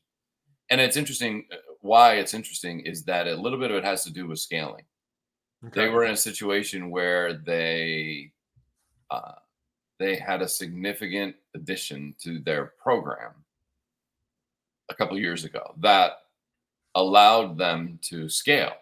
And 0.70 0.80
it's 0.80 0.96
interesting. 0.96 1.46
uh, 1.52 1.56
Why 1.80 2.14
it's 2.14 2.34
interesting 2.34 2.80
is 2.80 3.04
that 3.04 3.26
a 3.26 3.34
little 3.34 3.58
bit 3.58 3.70
of 3.70 3.76
it 3.76 3.84
has 3.84 4.04
to 4.04 4.12
do 4.12 4.26
with 4.26 4.38
scaling. 4.38 4.84
They 5.72 5.88
were 5.88 6.04
in 6.04 6.12
a 6.12 6.16
situation 6.16 6.90
where 6.90 7.34
they 7.34 8.30
uh, 9.10 9.32
they 9.98 10.16
had 10.16 10.42
a 10.42 10.48
significant 10.48 11.34
addition 11.54 12.14
to 12.22 12.38
their 12.40 12.74
program 12.80 13.32
a 14.90 14.94
couple 14.94 15.18
years 15.18 15.44
ago 15.44 15.74
that 15.78 16.18
allowed 16.94 17.58
them 17.58 17.98
to 18.02 18.28
scale. 18.28 18.74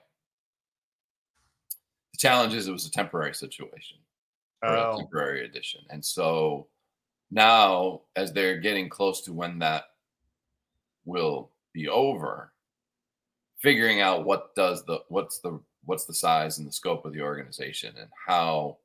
The 2.14 2.18
challenge 2.18 2.54
is 2.54 2.68
it 2.68 2.72
was 2.72 2.86
a 2.86 2.92
temporary 2.92 3.34
situation 3.34 3.98
or 4.62 4.68
a 4.68 4.92
Oh, 4.92 4.98
temporary 4.98 5.44
addition. 5.44 5.80
And 5.90 6.02
so 6.04 6.68
now, 7.32 8.02
as 8.14 8.32
they're 8.32 8.60
getting 8.60 8.88
close 8.88 9.22
to 9.22 9.32
when 9.32 9.58
that 9.58 9.86
will 11.04 11.50
be 11.72 11.88
over, 11.88 12.52
figuring 13.58 14.00
out 14.00 14.24
what 14.24 14.54
does 14.54 14.84
the 14.84 15.00
what's 15.08 15.40
the 15.40 15.58
what's 15.86 16.04
the 16.04 16.14
size 16.14 16.58
and 16.58 16.68
the 16.68 16.72
scope 16.72 17.04
of 17.04 17.12
the 17.12 17.20
organization 17.20 17.92
and 17.98 18.08
how 18.28 18.76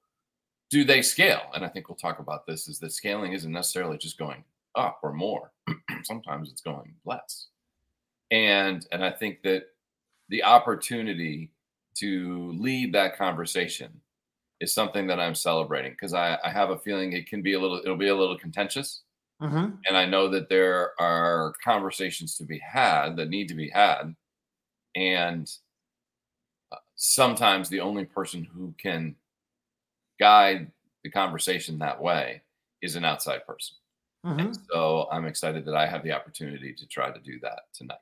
do 0.71 0.83
they 0.83 1.03
scale? 1.03 1.51
And 1.53 1.63
I 1.63 1.67
think 1.67 1.87
we'll 1.87 1.97
talk 1.97 2.17
about 2.17 2.47
this 2.47 2.67
is 2.67 2.79
that 2.79 2.93
scaling 2.93 3.33
isn't 3.33 3.51
necessarily 3.51 3.99
just 3.99 4.17
going 4.17 4.43
up 4.73 4.99
or 5.03 5.13
more. 5.13 5.51
Sometimes 6.03 6.49
it's 6.49 6.61
going 6.61 6.95
less. 7.05 7.49
And 8.31 8.87
and 8.91 9.05
I 9.05 9.11
think 9.11 9.43
that 9.43 9.67
the 10.29 10.43
opportunity 10.43 11.51
to 11.95 12.51
lead 12.53 12.93
that 12.93 13.17
conversation 13.17 14.01
is 14.61 14.73
something 14.73 15.07
that 15.07 15.19
I'm 15.19 15.35
celebrating 15.35 15.93
because 15.93 16.13
I, 16.13 16.37
I 16.43 16.49
have 16.51 16.71
a 16.71 16.79
feeling 16.79 17.13
it 17.13 17.27
can 17.27 17.41
be 17.43 17.53
a 17.53 17.59
little 17.59 17.79
it'll 17.79 17.97
be 17.97 18.09
a 18.09 18.15
little 18.15 18.37
contentious. 18.39 19.03
mhm. 19.39 19.79
And 19.87 19.97
I 19.97 20.05
know 20.05 20.29
that 20.29 20.49
there 20.49 20.99
are 21.01 21.53
conversations 21.63 22.37
to 22.37 22.45
be 22.45 22.59
had 22.59 23.17
that 23.17 23.29
need 23.29 23.49
to 23.49 23.55
be 23.55 23.69
had. 23.69 24.15
And 24.95 25.51
uh, 26.71 26.77
sometimes 26.95 27.69
the 27.69 27.79
only 27.81 28.05
person 28.05 28.43
who 28.43 28.73
can 28.77 29.15
guide 30.19 30.71
the 31.03 31.09
conversation 31.09 31.79
that 31.79 32.01
way 32.01 32.43
is 32.81 32.95
an 32.95 33.05
outside 33.05 33.45
person. 33.45 33.75
Mhm. 34.23 34.39
And 34.45 34.57
so 34.71 35.09
I'm 35.11 35.25
excited 35.25 35.65
that 35.65 35.75
I 35.75 35.87
have 35.87 36.03
the 36.03 36.13
opportunity 36.13 36.73
to 36.75 36.87
try 36.87 37.11
to 37.11 37.19
do 37.21 37.39
that 37.41 37.63
tonight 37.73 37.99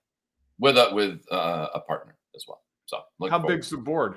with 0.59 0.77
a 0.77 0.91
with 0.93 1.23
uh, 1.31 1.69
a 1.75 1.81
partner 1.81 2.17
as 2.35 2.45
well. 2.47 2.63
So 2.87 3.01
How 3.29 3.39
forward. 3.39 3.47
big's 3.47 3.69
the 3.69 3.77
board? 3.77 4.15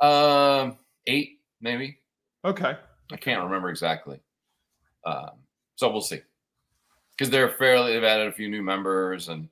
Um, 0.00 0.76
eight 1.06 1.40
maybe. 1.60 1.98
Okay. 2.44 2.76
I 3.12 3.16
can't 3.16 3.44
remember 3.44 3.70
exactly. 3.70 4.20
Um, 5.04 5.30
so 5.76 5.90
we'll 5.90 6.00
see. 6.00 6.20
Because 7.16 7.30
they're 7.30 7.50
fairly, 7.50 7.92
they've 7.92 8.02
added 8.04 8.26
a 8.26 8.32
few 8.32 8.50
new 8.50 8.62
members, 8.62 9.28
and 9.28 9.48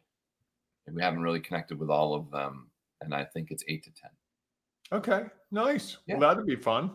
we 0.93 1.00
haven't 1.00 1.23
really 1.23 1.40
connected 1.40 1.78
with 1.78 1.88
all 1.88 2.14
of 2.14 2.31
them. 2.31 2.69
And 3.00 3.14
I 3.14 3.25
think 3.25 3.50
it's 3.50 3.64
eight 3.69 3.85
to 3.85 3.90
ten. 3.93 4.11
Okay. 4.93 5.25
Nice. 5.50 5.99
Yeah. 6.07 6.16
Well, 6.16 6.31
that'd 6.31 6.47
be 6.47 6.57
fun. 6.57 6.90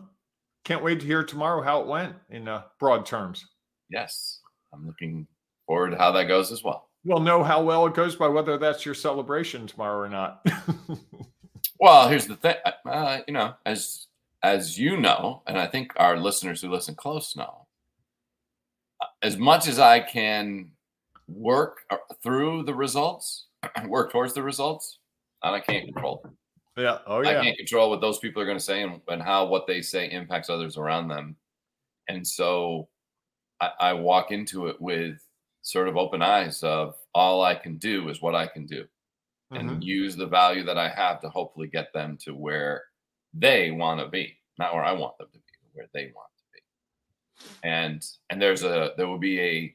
Can't 0.64 0.84
wait 0.84 1.00
to 1.00 1.06
hear 1.06 1.24
tomorrow 1.24 1.62
how 1.62 1.80
it 1.80 1.86
went 1.86 2.14
in 2.28 2.46
uh, 2.46 2.62
broad 2.78 3.06
terms. 3.06 3.46
Yes, 3.88 4.40
I'm 4.72 4.86
looking 4.86 5.26
forward 5.66 5.90
to 5.90 5.96
how 5.96 6.12
that 6.12 6.24
goes 6.24 6.52
as 6.52 6.62
well. 6.62 6.89
We'll 7.04 7.20
know 7.20 7.42
how 7.42 7.62
well 7.62 7.86
it 7.86 7.94
goes 7.94 8.16
by 8.16 8.28
whether 8.28 8.58
that's 8.58 8.84
your 8.84 8.94
celebration 8.94 9.66
tomorrow 9.66 9.98
or 9.98 10.08
not. 10.08 10.46
Well, 11.80 12.08
here's 12.10 12.26
the 12.26 12.36
thing. 12.36 12.56
Uh, 12.84 13.20
you 13.26 13.32
know, 13.32 13.54
as 13.64 14.06
as 14.42 14.78
you 14.78 14.98
know, 14.98 15.42
and 15.46 15.58
I 15.58 15.66
think 15.66 15.92
our 15.96 16.18
listeners 16.18 16.60
who 16.60 16.70
listen 16.70 16.94
close 16.94 17.34
know, 17.34 17.66
uh, 19.00 19.06
as 19.22 19.38
much 19.38 19.66
as 19.66 19.78
I 19.78 20.00
can 20.00 20.72
work 21.26 21.78
uh, 21.88 21.96
through 22.22 22.64
the 22.64 22.74
results, 22.74 23.46
work 23.86 24.12
towards 24.12 24.34
the 24.34 24.42
results, 24.42 24.98
and 25.42 25.54
I 25.54 25.60
can't 25.60 25.86
control. 25.86 26.20
Them. 26.22 26.36
Yeah. 26.76 26.98
Oh 27.06 27.22
yeah. 27.22 27.40
I 27.40 27.44
can't 27.44 27.56
control 27.56 27.88
what 27.88 28.02
those 28.02 28.18
people 28.18 28.42
are 28.42 28.46
going 28.46 28.58
to 28.58 28.64
say 28.64 28.82
and, 28.82 29.00
and 29.08 29.22
how 29.22 29.46
what 29.46 29.66
they 29.66 29.80
say 29.80 30.10
impacts 30.10 30.50
others 30.50 30.76
around 30.76 31.08
them. 31.08 31.36
And 32.08 32.26
so 32.26 32.88
I, 33.58 33.70
I 33.80 33.92
walk 33.94 34.32
into 34.32 34.66
it 34.66 34.80
with 34.80 35.18
sort 35.62 35.88
of 35.88 35.96
open 35.96 36.22
eyes 36.22 36.62
of 36.62 36.94
all 37.14 37.42
I 37.42 37.54
can 37.54 37.76
do 37.76 38.08
is 38.08 38.22
what 38.22 38.34
I 38.34 38.46
can 38.46 38.66
do 38.66 38.86
and 39.50 39.68
mm-hmm. 39.68 39.82
use 39.82 40.16
the 40.16 40.26
value 40.26 40.64
that 40.64 40.78
I 40.78 40.88
have 40.88 41.20
to 41.20 41.28
hopefully 41.28 41.66
get 41.66 41.92
them 41.92 42.16
to 42.22 42.34
where 42.34 42.84
they 43.34 43.70
want 43.70 44.00
to 44.00 44.08
be, 44.08 44.36
not 44.58 44.74
where 44.74 44.84
I 44.84 44.92
want 44.92 45.18
them 45.18 45.28
to 45.32 45.38
be, 45.38 45.44
where 45.72 45.88
they 45.92 46.12
want 46.14 46.30
to 46.36 46.44
be. 46.52 47.68
And 47.68 48.04
and 48.30 48.40
there's 48.40 48.62
a 48.62 48.92
there 48.96 49.08
will 49.08 49.18
be 49.18 49.40
a 49.40 49.74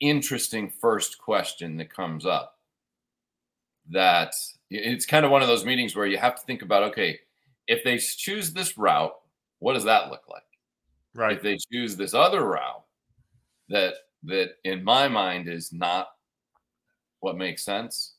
interesting 0.00 0.70
first 0.70 1.18
question 1.18 1.78
that 1.78 1.92
comes 1.92 2.26
up 2.26 2.58
that 3.90 4.34
it's 4.70 5.06
kind 5.06 5.24
of 5.24 5.30
one 5.30 5.42
of 5.42 5.48
those 5.48 5.64
meetings 5.64 5.96
where 5.96 6.06
you 6.06 6.18
have 6.18 6.34
to 6.36 6.46
think 6.46 6.62
about 6.62 6.82
okay, 6.82 7.18
if 7.66 7.82
they 7.84 7.98
choose 7.98 8.52
this 8.52 8.76
route, 8.76 9.14
what 9.60 9.72
does 9.74 9.84
that 9.84 10.10
look 10.10 10.28
like? 10.28 10.42
Right. 11.14 11.36
If 11.36 11.42
they 11.42 11.56
choose 11.72 11.96
this 11.96 12.12
other 12.12 12.44
route 12.44 12.84
that 13.68 13.94
that 14.26 14.56
in 14.64 14.84
my 14.84 15.08
mind 15.08 15.48
is 15.48 15.72
not 15.72 16.08
what 17.20 17.36
makes 17.36 17.64
sense, 17.64 18.14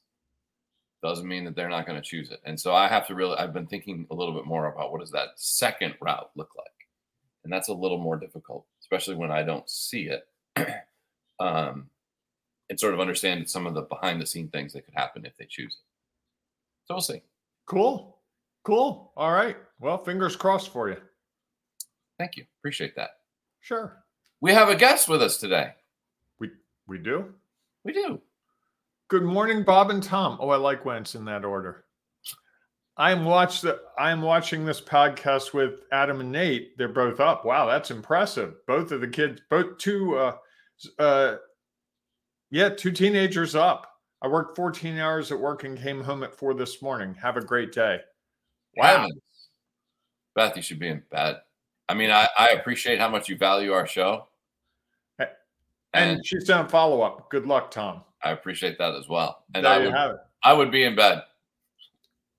doesn't 1.04 1.28
mean 1.28 1.46
that 1.46 1.56
they're 1.56 1.70
not 1.70 1.86
going 1.86 2.02
to 2.02 2.08
choose 2.08 2.32
it. 2.32 2.40
And 2.46 2.60
so 2.60 2.74
I 2.74 2.88
have 2.88 3.08
to 3.08 3.16
really 3.16 3.38
I've 3.38 3.54
been 3.54 3.68
thinking 3.68 4.08
a 4.12 4.16
little 4.16 4.34
bit 4.34 4.46
more 4.46 4.72
about 4.72 4.92
what 4.92 5.02
does 5.02 5.12
that 5.12 5.30
second 5.36 5.94
route 6.02 6.32
look 6.36 6.50
like? 6.58 6.68
And 7.44 7.54
that's 7.54 7.70
a 7.70 7.74
little 7.74 8.00
more 8.00 8.18
difficult, 8.18 8.66
especially 8.82 9.16
when 9.16 9.32
I 9.32 9.44
don't 9.44 9.70
see 9.70 10.10
it. 10.10 10.28
um 11.40 11.90
and 12.70 12.80
sort 12.80 12.94
of 12.94 13.00
understand 13.00 13.50
some 13.50 13.66
of 13.66 13.74
the 13.74 13.84
behind 13.84 14.22
the 14.22 14.26
scene 14.26 14.50
things 14.50 14.74
that 14.74 14.84
could 14.84 14.94
happen 14.96 15.26
if 15.26 15.38
they 15.38 15.46
choose 15.46 15.78
it. 15.80 16.86
So 16.86 16.96
we'll 16.96 17.02
see. 17.02 17.22
Cool. 17.66 18.18
Cool. 18.64 19.14
All 19.16 19.32
right. 19.32 19.56
Well, 19.80 19.98
fingers 19.98 20.36
crossed 20.36 20.74
for 20.74 20.90
you. 20.90 20.98
Thank 22.18 22.36
you. 22.36 22.46
Appreciate 22.60 22.96
that. 22.96 23.12
Sure. 23.62 24.04
We 24.42 24.52
have 24.54 24.70
a 24.70 24.76
guest 24.76 25.08
with 25.08 25.22
us 25.22 25.38
today. 25.38 25.74
We 26.88 26.98
we 26.98 27.03
do. 27.03 27.34
We 27.84 27.94
do. 27.94 28.22
Good 29.10 29.24
morning, 29.24 29.63
Bob 29.63 29.89
and 29.89 30.01
Tom. 30.01 30.38
Oh, 30.39 30.50
I 30.50 30.58
like 30.58 30.86
when 30.86 31.01
it's 31.01 31.15
in 31.15 31.25
that 31.25 31.46
order. 31.46 31.86
I 32.98 33.12
am 33.12 33.25
watch 33.25 33.62
the 33.62 33.79
I 33.98 34.12
am 34.12 34.22
watching 34.22 34.65
this 34.65 34.82
podcast 34.82 35.53
with 35.53 35.82
Adam 35.91 36.20
and 36.20 36.32
Nate. 36.32 36.77
They're 36.77 36.88
both 36.88 37.20
up. 37.20 37.46
Wow, 37.46 37.67
that's 37.67 37.91
impressive. 37.91 38.56
Both 38.65 38.91
of 38.91 39.01
the 39.01 39.08
kids, 39.08 39.41
both 39.50 39.77
two 39.77 40.17
uh 40.17 40.36
uh 40.98 41.36
yeah, 42.50 42.70
two 42.70 42.91
teenagers 42.91 43.53
up. 43.53 43.91
I 44.22 44.27
worked 44.27 44.56
14 44.56 44.98
hours 44.98 45.32
at 45.32 45.39
work 45.39 45.63
and 45.63 45.77
came 45.77 46.01
home 46.01 46.24
at 46.24 46.34
four 46.34 46.53
this 46.53 46.82
morning. 46.82 47.13
Have 47.22 47.38
a 47.38 47.46
great 47.46 47.72
day. 47.72 48.00
Wow. 48.75 49.01
Heavens. 49.01 49.22
Beth, 50.36 50.56
you 50.56 50.63
should 50.63 50.79
be 50.79 50.88
in 50.88 51.03
bed. 51.12 51.38
I 51.89 51.94
mean, 51.94 52.10
I, 52.10 52.27
I 52.38 52.48
appreciate 52.50 53.00
how 53.00 53.10
much 53.10 53.29
you 53.29 53.38
value 53.38 53.74
our 53.74 53.86
show. 53.86 54.27
And, 55.94 56.12
And 56.12 56.25
she's 56.25 56.46
done 56.46 56.67
follow 56.67 57.01
up. 57.01 57.29
Good 57.29 57.46
luck, 57.46 57.72
Tom. 57.72 58.03
I 58.24 58.32
appreciate 58.32 58.77
that 58.77 58.96
as 58.96 59.08
well. 59.08 59.44
And 59.53 59.65
there 59.65 59.74
I 59.74 59.77
you 59.77 59.86
would, 59.86 59.94
have 59.94 60.12
it. 60.12 60.17
I 60.44 60.53
would 60.53 60.72
be 60.72 60.84
in 60.84 60.96
bed 60.96 61.24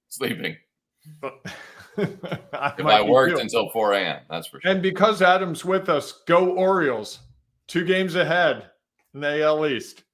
sleeping 0.09 0.57
But 1.23 2.79
if 2.79 2.87
I 2.87 3.03
worked 3.03 3.37
too. 3.37 3.41
until 3.41 3.71
4 3.71 3.95
a.m. 3.95 4.21
That's 4.31 4.47
for 4.47 4.61
sure. 4.61 4.71
And 4.71 4.81
because 4.81 5.21
Adam's 5.21 5.65
with 5.65 5.89
us, 5.89 6.23
go 6.27 6.51
Orioles. 6.53 7.21
Two 7.67 7.85
games 7.85 8.15
ahead 8.15 8.71
in 9.15 9.21
the 9.21 9.43
AL 9.43 9.67
East. 9.67 10.05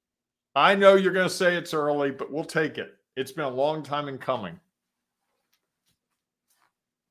I 0.55 0.75
know 0.75 0.95
you're 0.95 1.13
going 1.13 1.29
to 1.29 1.35
say 1.35 1.57
it's 1.57 1.75
early, 1.75 2.11
but 2.11 2.33
we'll 2.33 2.45
take 2.45 2.79
it. 2.79 2.95
It's 3.17 3.33
been 3.33 3.45
a 3.45 3.51
long 3.51 3.83
time 3.83 4.09
in 4.09 4.19
coming. 4.19 4.59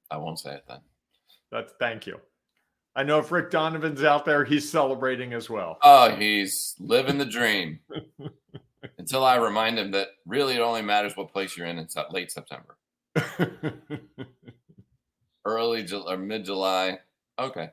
I 0.10 0.18
won't 0.18 0.39
say 0.39 0.56
it 0.56 0.63
then. 0.68 0.80
That's 1.51 1.74
thank 1.80 2.08
you. 2.08 2.20
I 2.96 3.04
know 3.04 3.18
if 3.20 3.32
Rick 3.32 3.50
Donovan's 3.50 4.04
out 4.04 4.24
there, 4.24 4.44
he's 4.44 4.70
celebrating 4.70 5.34
as 5.34 5.50
well. 5.50 5.80
Oh, 5.82 6.12
he's 6.16 6.76
living 6.80 7.18
the 7.18 7.26
dream 7.26 7.80
until 9.00 9.26
I 9.26 9.38
remind 9.38 9.80
him 9.80 9.92
that 9.92 10.10
really 10.26 10.56
it 10.56 10.62
only 10.62 10.84
matters 10.84 11.18
what 11.18 11.32
place 11.32 11.58
you're 11.58 11.66
in 11.66 11.80
in 11.80 11.88
late 12.12 12.32
September, 12.32 12.78
early 15.46 15.86
or 15.92 16.18
mid 16.18 16.46
July. 16.46 17.00
Okay, 17.40 17.70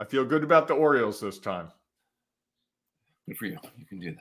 I 0.00 0.04
feel 0.04 0.24
good 0.24 0.42
about 0.42 0.66
the 0.66 0.74
Orioles 0.74 1.20
this 1.20 1.38
time. 1.38 1.70
good 3.28 3.36
for 3.38 3.46
you. 3.46 3.58
You 3.78 3.86
can 3.86 4.00
do 4.00 4.16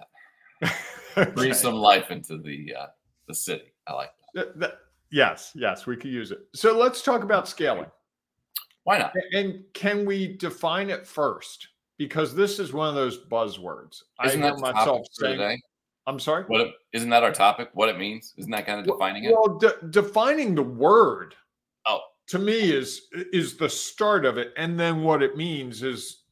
that. 0.62 1.34
Breathe 1.36 1.56
some 1.56 1.75
life 1.75 2.12
into 2.12 2.38
the 2.38 2.74
uh, 2.80 2.88
the 3.28 3.34
city. 3.34 3.74
I 3.88 3.94
like 3.94 4.12
that. 4.36 4.44
Th- 4.44 4.60
th- 4.60 4.80
yes, 5.12 5.52
yes, 5.56 5.88
we 5.88 5.96
could 5.98 6.12
use 6.12 6.30
it. 6.32 6.40
So 6.54 6.78
let's 6.78 7.02
talk 7.02 7.24
about 7.24 7.48
scaling. 7.48 7.88
Why 8.86 9.00
not? 9.00 9.13
And 9.34 9.63
can 9.74 10.06
we 10.06 10.38
define 10.38 10.89
it 10.89 11.06
first? 11.06 11.68
Because 11.98 12.34
this 12.36 12.60
is 12.60 12.72
one 12.74 12.88
of 12.89 12.96
those 12.96 13.25
buzzwords. 13.25 14.04
Isn't 14.25 14.44
I 14.44 14.50
that 14.51 14.56
hear 14.56 14.74
myself 14.74 15.08
saying, 15.12 15.38
today? 15.38 15.60
I'm 16.08 16.20
sorry? 16.20 16.44
What 16.46 16.62
it, 16.62 16.74
isn't 16.94 17.10
that 17.10 17.24
our 17.24 17.32
topic? 17.32 17.70
What 17.74 17.89
it 17.89 17.98
means? 17.98 18.34
Isn't 18.38 18.51
that 18.51 18.65
kind 18.65 18.80
of 18.80 18.86
Well- 18.86 18.98
defining 18.98 19.24
it? 19.24 19.32
Well, 19.32 19.58
de- 19.58 19.88
defining 19.89 20.56
the 20.56 20.63
word 20.63 21.36
Oh, 21.88 22.01
to 22.27 22.39
me 22.39 22.72
is 22.72 23.08
is 23.34 23.58
the 23.58 23.70
start 23.70 24.25
of 24.25 24.38
it, 24.38 24.54
and 24.58 24.80
then 24.80 25.04
what 25.04 25.22
it 25.24 25.36
means 25.38 25.82
is 25.84 26.24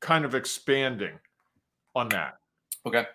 kind 0.00 0.24
of 0.24 0.34
expanding 0.34 1.18
on 1.94 2.08
that. 2.10 2.38
okay, 2.86 3.06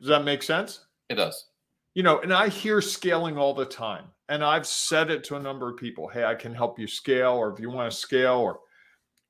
Does 0.00 0.08
that 0.08 0.24
make 0.24 0.42
sense? 0.42 0.84
it 1.10 1.14
does. 1.16 1.46
You 1.94 2.02
know, 2.02 2.20
and 2.20 2.32
I 2.32 2.48
hear 2.48 2.80
scaling 2.80 3.36
all 3.38 3.52
the 3.54 3.64
time, 3.66 4.04
and 4.28 4.44
I've 4.44 4.66
said 4.66 5.10
it 5.10 5.24
to 5.24 5.36
a 5.36 5.42
number 5.42 5.70
of 5.70 5.76
people. 5.76 6.08
Hey, 6.08 6.24
I 6.24 6.34
can 6.34 6.54
help 6.54 6.78
you 6.78 6.86
scale, 6.86 7.32
or 7.32 7.52
if 7.52 7.60
you 7.60 7.70
want 7.70 7.90
to 7.90 7.96
scale, 7.96 8.36
or 8.36 8.60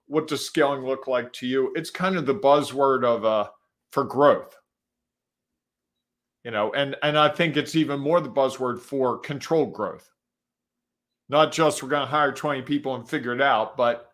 what 0.06 0.26
does 0.26 0.44
scaling 0.44 0.84
look 0.84 1.06
like 1.06 1.32
to 1.34 1.46
you? 1.46 1.72
It's 1.76 1.90
kind 1.90 2.16
of 2.16 2.26
the 2.26 2.34
buzzword 2.34 3.04
of 3.04 3.24
uh 3.24 3.48
for 3.92 4.04
growth. 4.04 4.56
You 6.44 6.50
know, 6.50 6.72
and 6.72 6.96
and 7.02 7.18
I 7.18 7.28
think 7.28 7.56
it's 7.56 7.76
even 7.76 8.00
more 8.00 8.20
the 8.20 8.30
buzzword 8.30 8.80
for 8.80 9.18
controlled 9.18 9.72
growth. 9.72 10.10
Not 11.28 11.52
just 11.52 11.82
we're 11.82 11.90
going 11.90 12.06
to 12.06 12.10
hire 12.10 12.32
20 12.32 12.62
people 12.62 12.94
and 12.94 13.06
figure 13.06 13.34
it 13.34 13.42
out, 13.42 13.76
but 13.76 14.12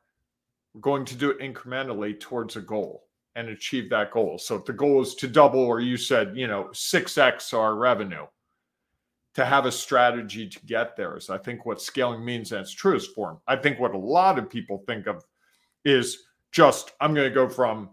we're 0.74 0.80
going 0.80 1.04
to 1.04 1.14
do 1.14 1.30
it 1.30 1.38
incrementally 1.38 2.18
towards 2.18 2.56
a 2.56 2.60
goal 2.60 3.04
and 3.36 3.48
achieve 3.48 3.88
that 3.90 4.10
goal. 4.10 4.38
So 4.38 4.56
if 4.56 4.64
the 4.64 4.72
goal 4.72 5.02
is 5.02 5.14
to 5.16 5.28
double, 5.28 5.60
or 5.60 5.80
you 5.80 5.96
said, 5.96 6.36
you 6.36 6.48
know, 6.48 6.70
6x 6.72 7.56
our 7.56 7.76
revenue, 7.76 8.26
to 9.34 9.44
have 9.44 9.66
a 9.66 9.72
strategy 9.72 10.48
to 10.48 10.66
get 10.66 10.96
there 10.96 11.16
is 11.16 11.28
I 11.28 11.38
think 11.38 11.66
what 11.66 11.82
scaling 11.82 12.24
means 12.24 12.52
in 12.52 12.60
its 12.60 12.70
truest 12.72 13.14
form. 13.14 13.38
I 13.46 13.56
think 13.56 13.78
what 13.78 13.94
a 13.94 13.98
lot 13.98 14.38
of 14.38 14.48
people 14.48 14.84
think 14.86 15.06
of 15.06 15.24
is 15.84 16.24
just 16.52 16.92
I'm 17.00 17.14
going 17.14 17.28
to 17.28 17.34
go 17.34 17.48
from 17.48 17.90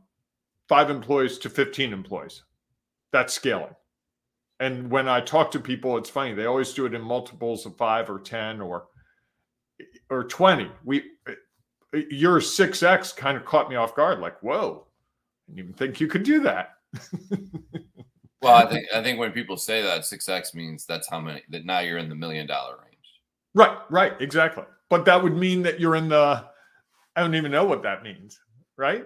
five 0.69 0.89
employees 0.89 1.37
to 1.39 1.49
15 1.49 1.91
employees. 1.91 2.43
That's 3.11 3.33
scaling. 3.33 3.75
And 4.59 4.91
when 4.91 5.09
I 5.09 5.19
talk 5.19 5.49
to 5.51 5.59
people, 5.59 5.97
it's 5.97 6.09
funny, 6.09 6.33
they 6.33 6.45
always 6.45 6.73
do 6.73 6.85
it 6.85 6.93
in 6.93 7.01
multiples 7.01 7.65
of 7.65 7.75
five 7.75 8.09
or 8.09 8.19
10 8.19 8.61
or 8.61 8.85
or 10.11 10.23
20. 10.25 10.69
We 10.85 11.03
your 11.93 12.39
6x 12.39 13.15
kind 13.15 13.35
of 13.35 13.43
caught 13.43 13.69
me 13.69 13.75
off 13.75 13.95
guard, 13.95 14.19
like, 14.19 14.41
whoa, 14.41 14.85
I 14.85 15.55
didn't 15.55 15.59
even 15.59 15.73
think 15.73 15.99
you 15.99 16.07
could 16.07 16.23
do 16.23 16.39
that. 16.41 16.75
Well, 18.41 18.55
I 18.55 18.65
think 18.67 18.87
I 18.93 19.03
think 19.03 19.19
when 19.19 19.31
people 19.31 19.55
say 19.57 19.81
that 19.83 20.05
six 20.05 20.27
X 20.27 20.53
means 20.53 20.85
that's 20.85 21.07
how 21.09 21.19
many 21.19 21.43
that 21.49 21.65
now 21.65 21.79
you're 21.79 21.99
in 21.99 22.09
the 22.09 22.15
million 22.15 22.47
dollar 22.47 22.77
range. 22.83 22.91
Right, 23.53 23.77
right, 23.89 24.13
exactly. 24.21 24.63
But 24.89 25.05
that 25.05 25.21
would 25.21 25.35
mean 25.35 25.61
that 25.63 25.79
you're 25.79 25.95
in 25.95 26.09
the, 26.09 26.45
I 27.15 27.21
don't 27.21 27.35
even 27.35 27.51
know 27.51 27.65
what 27.65 27.83
that 27.83 28.03
means, 28.03 28.39
right? 28.77 29.05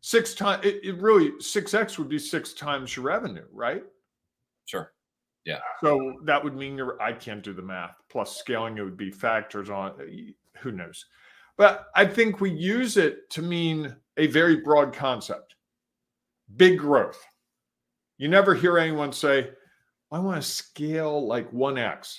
Six 0.00 0.34
times, 0.34 0.64
it, 0.64 0.80
it 0.84 1.00
really, 1.00 1.32
6X 1.32 1.98
would 1.98 2.08
be 2.08 2.18
six 2.18 2.52
times 2.52 2.94
your 2.94 3.04
revenue, 3.04 3.46
right? 3.52 3.82
Sure. 4.66 4.92
Yeah. 5.44 5.58
So 5.82 6.14
that 6.24 6.42
would 6.42 6.54
mean 6.56 6.76
you're, 6.76 7.00
I 7.00 7.12
can't 7.12 7.42
do 7.42 7.52
the 7.52 7.62
math. 7.62 7.96
Plus 8.08 8.36
scaling, 8.36 8.78
it 8.78 8.82
would 8.82 8.96
be 8.96 9.10
factors 9.10 9.70
on, 9.70 9.94
who 10.58 10.72
knows? 10.72 11.04
But 11.56 11.86
I 11.94 12.04
think 12.04 12.40
we 12.40 12.50
use 12.50 12.96
it 12.96 13.28
to 13.30 13.42
mean 13.42 13.94
a 14.16 14.26
very 14.28 14.56
broad 14.56 14.92
concept 14.92 15.54
big 16.56 16.78
growth. 16.78 17.20
You 18.18 18.28
never 18.28 18.54
hear 18.54 18.78
anyone 18.78 19.12
say, 19.12 19.50
I 20.10 20.18
want 20.18 20.40
to 20.40 20.48
scale 20.48 21.26
like 21.26 21.50
1x 21.52 22.18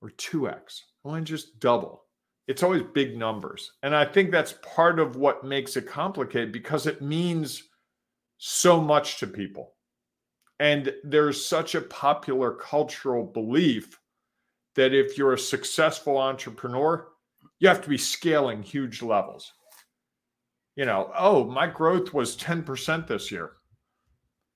or 0.00 0.10
2x. 0.10 0.80
I 1.04 1.08
want 1.08 1.26
to 1.26 1.32
just 1.32 1.58
double. 1.58 2.04
It's 2.46 2.62
always 2.62 2.82
big 2.94 3.16
numbers. 3.16 3.72
And 3.82 3.94
I 3.94 4.04
think 4.04 4.30
that's 4.30 4.54
part 4.74 4.98
of 5.00 5.16
what 5.16 5.44
makes 5.44 5.76
it 5.76 5.86
complicated 5.86 6.52
because 6.52 6.86
it 6.86 7.02
means 7.02 7.62
so 8.38 8.80
much 8.80 9.18
to 9.18 9.26
people. 9.26 9.74
And 10.60 10.92
there's 11.04 11.44
such 11.44 11.74
a 11.74 11.80
popular 11.80 12.52
cultural 12.52 13.24
belief 13.24 13.98
that 14.76 14.94
if 14.94 15.18
you're 15.18 15.34
a 15.34 15.38
successful 15.38 16.18
entrepreneur, 16.18 17.08
you 17.58 17.68
have 17.68 17.82
to 17.82 17.88
be 17.88 17.98
scaling 17.98 18.62
huge 18.62 19.02
levels. 19.02 19.52
you 20.76 20.84
know, 20.84 21.10
oh, 21.18 21.44
my 21.44 21.66
growth 21.66 22.14
was 22.14 22.36
10% 22.36 23.08
this 23.08 23.32
year. 23.32 23.57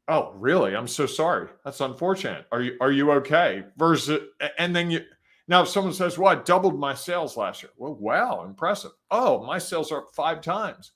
Oh, 0.08 0.32
really? 0.34 0.74
I'm 0.74 0.88
so 0.88 1.06
sorry. 1.06 1.48
That's 1.64 1.80
unfortunate. 1.80 2.46
Are 2.50 2.62
you 2.62 2.76
are 2.80 2.92
you 2.92 3.12
okay? 3.12 3.64
Versus 3.76 4.20
and 4.58 4.74
then 4.74 4.90
you 4.90 5.04
now 5.48 5.62
if 5.62 5.68
someone 5.68 5.92
says, 5.92 6.18
Well, 6.18 6.36
I 6.36 6.42
doubled 6.42 6.78
my 6.78 6.94
sales 6.94 7.36
last 7.36 7.62
year. 7.62 7.70
Well, 7.76 7.94
wow, 7.94 8.44
impressive. 8.44 8.92
Oh, 9.10 9.44
my 9.44 9.58
sales 9.58 9.92
are 9.92 10.02
up 10.02 10.08
five 10.14 10.40
times. 10.40 10.92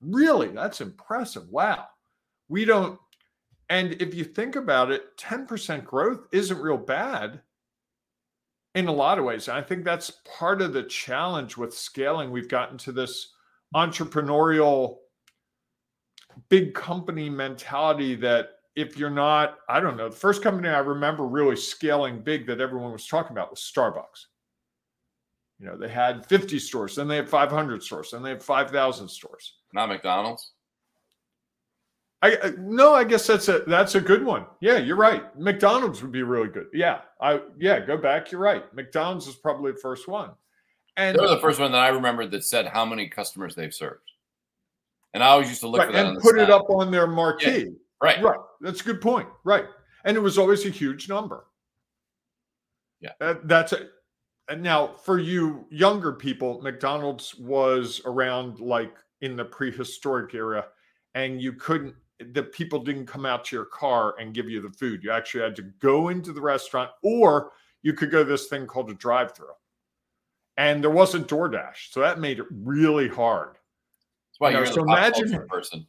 Really? 0.00 0.48
That's 0.48 0.80
impressive. 0.80 1.48
Wow. 1.48 1.86
We 2.48 2.64
don't 2.64 2.98
and 3.70 3.92
if 4.02 4.14
you 4.14 4.24
think 4.24 4.56
about 4.56 4.90
it, 4.90 5.16
10% 5.16 5.84
growth 5.84 6.26
isn't 6.32 6.60
real 6.60 6.76
bad 6.76 7.40
in 8.74 8.88
a 8.88 8.92
lot 8.92 9.18
of 9.18 9.24
ways. 9.24 9.46
And 9.46 9.56
I 9.56 9.62
think 9.62 9.84
that's 9.84 10.12
part 10.38 10.60
of 10.60 10.72
the 10.72 10.82
challenge 10.82 11.56
with 11.56 11.72
scaling. 11.72 12.32
We've 12.32 12.48
gotten 12.48 12.78
to 12.78 12.92
this 12.92 13.32
entrepreneurial 13.74 14.96
big 16.48 16.74
company 16.74 17.30
mentality 17.30 18.14
that 18.16 18.50
if 18.76 18.96
you're 18.96 19.10
not, 19.10 19.58
I 19.68 19.80
don't 19.80 19.96
know, 19.96 20.08
the 20.08 20.16
first 20.16 20.42
company 20.42 20.68
I 20.68 20.78
remember 20.78 21.26
really 21.26 21.56
scaling 21.56 22.20
big 22.20 22.46
that 22.46 22.60
everyone 22.60 22.92
was 22.92 23.06
talking 23.06 23.32
about 23.32 23.50
was 23.50 23.60
Starbucks. 23.60 24.26
You 25.58 25.66
know, 25.66 25.76
they 25.76 25.88
had 25.88 26.24
50 26.26 26.58
stores, 26.58 26.96
then 26.96 27.06
they 27.06 27.16
had 27.16 27.28
500 27.28 27.82
stores, 27.82 28.12
then 28.12 28.22
they 28.22 28.30
had 28.30 28.42
5,000 28.42 29.08
stores. 29.08 29.54
Not 29.74 29.88
McDonald's. 29.88 30.52
I 32.22 32.52
no, 32.58 32.94
I 32.94 33.04
guess 33.04 33.26
that's 33.26 33.48
a 33.48 33.60
that's 33.60 33.94
a 33.94 34.00
good 34.00 34.22
one. 34.22 34.44
Yeah, 34.60 34.76
you're 34.76 34.96
right. 34.96 35.34
McDonald's 35.38 36.02
would 36.02 36.12
be 36.12 36.22
really 36.22 36.48
good. 36.48 36.66
Yeah, 36.74 37.00
I 37.20 37.40
yeah, 37.58 37.80
go 37.80 37.96
back. 37.96 38.30
You're 38.30 38.42
right. 38.42 38.62
McDonald's 38.74 39.26
is 39.26 39.36
probably 39.36 39.72
the 39.72 39.78
first 39.78 40.06
one. 40.06 40.32
And 40.98 41.18
they're 41.18 41.28
the 41.28 41.38
first 41.38 41.58
one 41.58 41.72
that 41.72 41.80
I 41.80 41.88
remembered 41.88 42.30
that 42.32 42.44
said 42.44 42.66
how 42.66 42.84
many 42.84 43.08
customers 43.08 43.54
they've 43.54 43.72
served. 43.72 44.09
And 45.14 45.22
I 45.22 45.28
always 45.28 45.48
used 45.48 45.60
to 45.62 45.68
look 45.68 45.80
right, 45.80 45.88
for 45.88 45.92
that 45.92 46.06
and 46.06 46.20
put 46.20 46.38
it 46.38 46.50
up 46.50 46.70
on 46.70 46.90
their 46.90 47.06
marquee. 47.06 47.64
Yeah, 47.64 47.70
right. 48.02 48.22
Right. 48.22 48.38
That's 48.60 48.80
a 48.80 48.84
good 48.84 49.00
point. 49.00 49.28
Right. 49.44 49.64
And 50.04 50.16
it 50.16 50.20
was 50.20 50.38
always 50.38 50.64
a 50.66 50.70
huge 50.70 51.08
number. 51.08 51.46
Yeah. 53.00 53.12
That, 53.18 53.48
that's 53.48 53.72
it. 53.72 53.90
And 54.48 54.62
now 54.62 54.88
for 54.88 55.18
you 55.18 55.66
younger 55.70 56.12
people, 56.12 56.60
McDonald's 56.60 57.34
was 57.36 58.00
around 58.04 58.60
like 58.60 58.96
in 59.20 59.36
the 59.36 59.44
prehistoric 59.44 60.34
era, 60.34 60.66
and 61.14 61.40
you 61.40 61.52
couldn't 61.52 61.94
the 62.32 62.42
people 62.42 62.78
didn't 62.78 63.06
come 63.06 63.24
out 63.24 63.44
to 63.46 63.56
your 63.56 63.64
car 63.64 64.14
and 64.18 64.34
give 64.34 64.48
you 64.48 64.60
the 64.60 64.70
food. 64.70 65.02
You 65.02 65.10
actually 65.10 65.42
had 65.42 65.56
to 65.56 65.62
go 65.80 66.08
into 66.08 66.32
the 66.32 66.40
restaurant, 66.40 66.90
or 67.02 67.52
you 67.82 67.94
could 67.94 68.10
go 68.10 68.22
this 68.24 68.46
thing 68.46 68.66
called 68.66 68.90
a 68.90 68.94
drive-through. 68.94 69.54
And 70.56 70.82
there 70.82 70.90
wasn't 70.90 71.28
DoorDash, 71.28 71.90
so 71.90 72.00
that 72.00 72.20
made 72.20 72.38
it 72.38 72.46
really 72.50 73.08
hard. 73.08 73.56
Why 74.40 74.52
you 74.52 74.56
are 74.56 74.66
so 74.66 74.76
the 74.76 74.84
pop 74.84 74.98
imagine, 74.98 75.28
culture 75.28 75.46
person. 75.46 75.86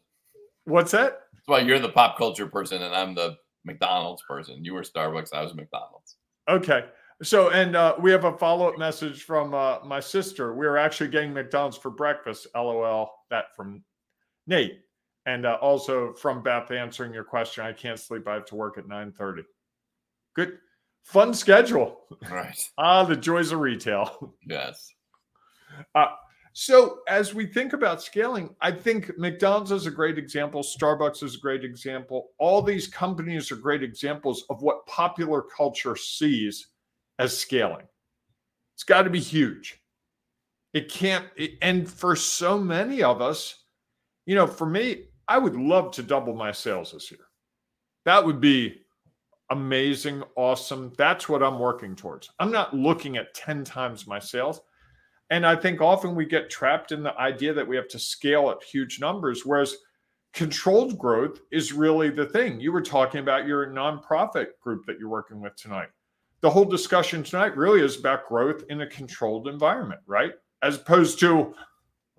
What's 0.66 0.92
that? 0.92 1.22
That's 1.34 1.48
why 1.48 1.60
you're 1.60 1.80
the 1.80 1.88
pop 1.88 2.18
culture 2.18 2.48
person, 2.48 2.82
and 2.82 2.94
I'm 2.94 3.16
the 3.16 3.38
McDonald's 3.64 4.22
person. 4.28 4.66
You 4.66 4.74
were 4.74 4.82
Starbucks, 4.82 5.34
I 5.34 5.42
was 5.42 5.56
McDonald's. 5.56 6.18
Okay. 6.50 6.86
So, 7.24 7.50
and 7.52 7.78
uh, 7.78 7.96
we 7.98 8.12
have 8.12 8.26
a 8.26 8.38
follow 8.38 8.68
up 8.68 8.78
message 8.78 9.24
from 9.24 9.54
uh, 9.54 9.78
my 9.86 10.02
sister. 10.02 10.54
We 10.54 10.66
are 10.66 10.76
actually 10.76 11.12
getting 11.12 11.34
McDonald's 11.34 11.78
for 11.78 11.92
breakfast. 11.92 12.46
LOL. 12.54 13.10
That 13.30 13.56
from 13.56 13.86
Nate. 14.48 14.82
And 15.26 15.46
uh, 15.46 15.58
also 15.62 16.14
from 16.14 16.44
Beth 16.44 16.72
answering 16.72 17.14
your 17.14 17.24
question, 17.24 17.64
I 17.64 17.72
can't 17.72 18.00
sleep. 18.00 18.28
I 18.28 18.34
have 18.34 18.46
to 18.48 18.56
work 18.56 18.78
at 18.78 18.86
9:30. 18.86 19.44
Good, 20.36 20.58
fun 21.04 21.34
schedule. 21.34 22.02
Right. 22.30 22.70
ah, 22.78 23.06
the 23.06 23.16
joys 23.16 23.54
of 23.54 23.60
retail. 23.60 24.34
Yes. 24.46 24.94
So 26.54 27.00
as 27.08 27.34
we 27.34 27.46
think 27.46 27.74
about 27.74 28.02
scaling, 28.02 28.56
I 28.60 28.72
think 28.72 29.18
McDonald's 29.18 29.72
is 29.72 29.86
a 29.86 29.92
great 29.92 30.18
example. 30.18 30.62
Starbucks 30.62 31.24
is 31.24 31.36
a 31.36 31.40
great 31.40 31.64
example. 31.64 32.32
All 32.40 32.62
these 32.62 32.88
companies 32.88 33.52
are 33.52 33.56
great 33.56 33.84
examples 33.84 34.44
of 34.50 34.62
what 34.62 34.86
popular 34.86 35.42
culture 35.42 35.96
sees 35.96 36.68
as 37.20 37.38
scaling. 37.38 37.86
It's 38.76 38.84
got 38.84 39.04
to 39.04 39.10
be 39.10 39.20
huge. 39.20 39.82
It 40.74 40.90
can't. 40.90 41.26
And 41.62 41.90
for 41.90 42.16
so 42.16 42.58
many 42.58 43.02
of 43.04 43.22
us, 43.22 43.64
you 44.26 44.36
know, 44.36 44.48
for 44.48 44.66
me, 44.66 45.06
I 45.28 45.38
would 45.38 45.56
love 45.56 45.92
to 45.94 46.04
double 46.04 46.36
my 46.36 46.52
sales 46.52 46.92
this 46.92 47.12
year. 47.12 47.22
That 48.06 48.26
would 48.26 48.42
be 48.42 48.82
amazing, 49.50 50.24
awesome. 50.36 50.94
That's 50.98 51.30
what 51.30 51.44
I'm 51.44 51.60
working 51.60 51.96
towards. 51.96 52.30
I'm 52.40 52.52
not 52.52 52.74
looking 52.74 53.18
at 53.18 53.34
10 53.34 53.64
times 53.64 54.08
my 54.08 54.20
sales. 54.20 54.62
And 55.32 55.46
I 55.46 55.56
think 55.56 55.82
often 55.82 56.14
we 56.14 56.26
get 56.26 56.50
trapped 56.50 56.92
in 56.92 57.02
the 57.02 57.18
idea 57.18 57.54
that 57.54 57.68
we 57.68 57.76
have 57.76 57.88
to 57.90 58.00
scale 58.00 58.52
at 58.52 58.64
huge 58.64 59.00
numbers, 59.00 59.46
whereas 59.46 59.78
controlled 60.34 61.00
growth 61.00 61.42
is 61.52 61.74
really 61.74 62.10
the 62.10 62.28
thing. 62.28 62.60
You 62.60 62.72
were 62.72 62.82
talking 62.82 63.22
about 63.22 63.48
your 63.48 63.68
nonprofit 63.68 64.48
group 64.62 64.86
that 64.86 65.00
you're 65.00 65.10
working 65.10 65.42
with 65.42 65.56
tonight. 65.56 65.90
The 66.42 66.50
whole 66.50 66.66
discussion 66.66 67.24
tonight 67.24 67.58
really 67.58 67.82
is 67.82 67.98
about 67.98 68.28
growth 68.28 68.64
in 68.70 68.82
a 68.82 68.88
controlled 68.88 69.48
environment, 69.48 70.02
right? 70.06 70.34
As 70.62 70.76
opposed 70.76 71.20
to 71.22 71.56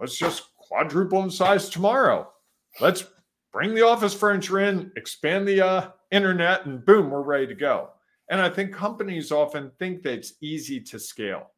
let's 0.01 0.19
just 0.19 0.49
quadruple 0.57 1.23
in 1.23 1.31
size 1.31 1.69
tomorrow 1.69 2.33
let's 2.81 3.05
bring 3.53 3.75
the 3.75 3.87
office 3.87 4.15
furniture 4.15 4.61
in, 4.61 4.91
expand 4.97 5.47
the 5.47 5.61
uh, 5.65 5.91
internet, 6.11 6.67
and 6.67 6.85
boom, 6.85 7.11
we're 7.11 7.23
ready 7.23 7.47
to 7.47 7.55
go. 7.55 7.91
And 8.31 8.41
I 8.41 8.49
think 8.49 8.73
companies 8.73 9.31
often 9.31 9.71
think 9.79 10.03
that 10.03 10.15
it's 10.15 10.35
easy 10.41 10.81
to 10.81 10.99
scale. 10.99 11.51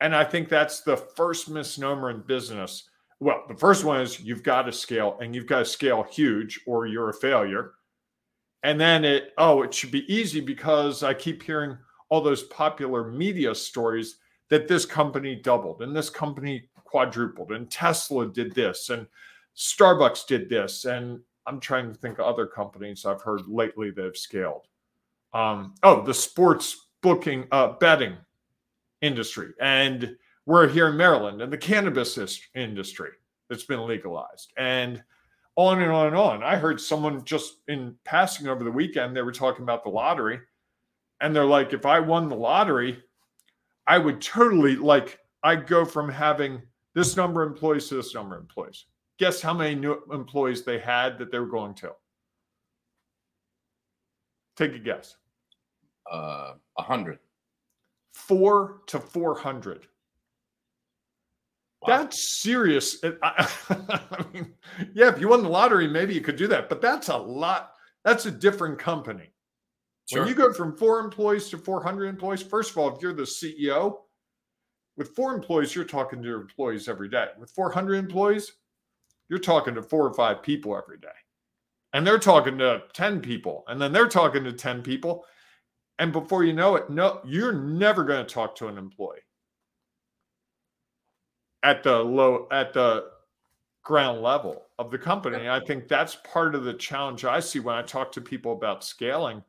And 0.00 0.14
I 0.14 0.24
think 0.24 0.48
that's 0.48 0.80
the 0.80 0.96
first 0.96 1.48
misnomer 1.48 2.10
in 2.10 2.20
business. 2.22 2.88
Well, 3.18 3.44
the 3.48 3.56
first 3.56 3.84
one 3.84 4.00
is 4.02 4.20
you've 4.20 4.42
got 4.42 4.62
to 4.62 4.72
scale 4.72 5.16
and 5.20 5.34
you've 5.34 5.46
got 5.46 5.60
to 5.60 5.64
scale 5.64 6.02
huge 6.02 6.60
or 6.66 6.86
you're 6.86 7.08
a 7.08 7.14
failure. 7.14 7.72
And 8.62 8.80
then 8.80 9.04
it, 9.04 9.32
oh, 9.38 9.62
it 9.62 9.72
should 9.72 9.90
be 9.90 10.12
easy 10.12 10.40
because 10.40 11.02
I 11.02 11.14
keep 11.14 11.42
hearing 11.42 11.78
all 12.08 12.20
those 12.20 12.44
popular 12.44 13.10
media 13.10 13.54
stories 13.54 14.16
that 14.48 14.68
this 14.68 14.84
company 14.84 15.34
doubled 15.34 15.82
and 15.82 15.96
this 15.96 16.10
company 16.10 16.68
quadrupled 16.74 17.52
and 17.52 17.70
Tesla 17.70 18.26
did 18.26 18.54
this 18.54 18.90
and 18.90 19.06
Starbucks 19.56 20.26
did 20.26 20.48
this, 20.48 20.84
and 20.84 21.20
I'm 21.46 21.60
trying 21.60 21.92
to 21.92 21.98
think 21.98 22.18
of 22.18 22.26
other 22.26 22.46
companies 22.46 23.06
I've 23.06 23.22
heard 23.22 23.46
lately 23.48 23.90
that 23.90 24.04
have 24.04 24.16
scaled. 24.16 24.66
Um, 25.32 25.74
oh, 25.82 26.02
the 26.02 26.14
sports 26.14 26.88
booking, 27.02 27.46
uh, 27.50 27.68
betting 27.80 28.16
industry, 29.00 29.52
and 29.60 30.16
we're 30.46 30.68
here 30.68 30.88
in 30.88 30.96
Maryland, 30.96 31.42
and 31.42 31.52
the 31.52 31.58
cannabis 31.58 32.18
industry 32.54 33.10
that's 33.48 33.64
been 33.64 33.86
legalized, 33.86 34.52
and 34.56 35.02
on 35.56 35.80
and 35.80 35.90
on 35.90 36.08
and 36.08 36.16
on. 36.16 36.42
I 36.42 36.56
heard 36.56 36.80
someone 36.80 37.24
just 37.24 37.60
in 37.68 37.94
passing 38.04 38.48
over 38.48 38.62
the 38.62 38.70
weekend, 38.70 39.16
they 39.16 39.22
were 39.22 39.32
talking 39.32 39.62
about 39.62 39.84
the 39.84 39.90
lottery, 39.90 40.40
and 41.20 41.34
they're 41.34 41.44
like, 41.44 41.72
if 41.72 41.86
I 41.86 42.00
won 42.00 42.28
the 42.28 42.36
lottery, 42.36 43.02
I 43.86 43.98
would 43.98 44.20
totally 44.20 44.76
like, 44.76 45.18
I'd 45.42 45.66
go 45.66 45.84
from 45.84 46.08
having 46.08 46.62
this 46.94 47.16
number 47.16 47.42
of 47.42 47.52
employees 47.52 47.88
to 47.88 47.94
this 47.94 48.14
number 48.14 48.36
of 48.36 48.42
employees 48.42 48.86
guess 49.18 49.40
how 49.40 49.54
many 49.54 49.74
new 49.74 50.02
employees 50.12 50.62
they 50.62 50.78
had 50.78 51.18
that 51.18 51.30
they 51.30 51.38
were 51.38 51.46
going 51.46 51.74
to? 51.74 51.92
Take 54.56 54.72
a 54.74 54.78
guess. 54.78 55.16
Uh, 56.10 56.54
a 56.78 56.82
hundred. 56.82 57.18
Four 58.16 58.80
to 58.86 58.98
four 58.98 59.36
hundred. 59.38 59.86
Wow. 61.82 61.98
That's 61.98 62.40
serious. 62.40 62.96
I, 63.04 63.14
I 63.70 64.24
mean, 64.32 64.54
yeah, 64.94 65.08
if 65.08 65.20
you 65.20 65.28
won 65.28 65.42
the 65.42 65.50
lottery, 65.50 65.86
maybe 65.86 66.14
you 66.14 66.22
could 66.22 66.36
do 66.36 66.46
that, 66.48 66.70
but 66.70 66.80
that's 66.80 67.08
a 67.08 67.16
lot. 67.16 67.72
That's 68.04 68.24
a 68.24 68.30
different 68.30 68.78
company. 68.78 69.30
Sure. 70.08 70.20
When 70.20 70.28
you 70.28 70.34
go 70.34 70.50
from 70.50 70.74
four 70.78 70.98
employees 71.00 71.50
to 71.50 71.58
400 71.58 72.06
employees, 72.06 72.42
first 72.42 72.70
of 72.70 72.78
all, 72.78 72.96
if 72.96 73.02
you're 73.02 73.12
the 73.12 73.24
CEO, 73.24 73.98
with 74.96 75.14
four 75.14 75.34
employees, 75.34 75.74
you're 75.74 75.84
talking 75.84 76.22
to 76.22 76.26
your 76.26 76.40
employees 76.40 76.88
every 76.88 77.10
day. 77.10 77.26
With 77.38 77.50
400 77.50 77.96
employees, 77.96 78.50
you're 79.28 79.38
talking 79.38 79.74
to 79.74 79.82
four 79.82 80.06
or 80.06 80.14
five 80.14 80.42
people 80.42 80.74
every 80.74 80.98
day. 80.98 81.08
And 81.92 82.06
they're 82.06 82.18
talking 82.18 82.56
to 82.58 82.84
10 82.94 83.20
people. 83.20 83.64
And 83.68 83.78
then 83.78 83.92
they're 83.92 84.08
talking 84.08 84.42
to 84.44 84.52
10 84.52 84.82
people. 84.82 85.26
And 85.98 86.12
before 86.12 86.44
you 86.44 86.52
know 86.52 86.76
it, 86.76 86.90
no, 86.90 87.20
you're 87.24 87.52
never 87.52 88.04
going 88.04 88.24
to 88.24 88.34
talk 88.34 88.54
to 88.56 88.68
an 88.68 88.76
employee 88.76 89.20
at 91.62 91.82
the 91.82 91.96
low, 91.96 92.46
at 92.50 92.72
the 92.72 93.10
ground 93.82 94.20
level 94.20 94.64
of 94.78 94.90
the 94.90 94.98
company. 94.98 95.48
I 95.48 95.60
think 95.60 95.88
that's 95.88 96.16
part 96.16 96.54
of 96.54 96.64
the 96.64 96.74
challenge 96.74 97.24
I 97.24 97.40
see 97.40 97.60
when 97.60 97.76
I 97.76 97.82
talk 97.82 98.12
to 98.12 98.20
people 98.20 98.52
about 98.52 98.84
scaling. 98.84 99.42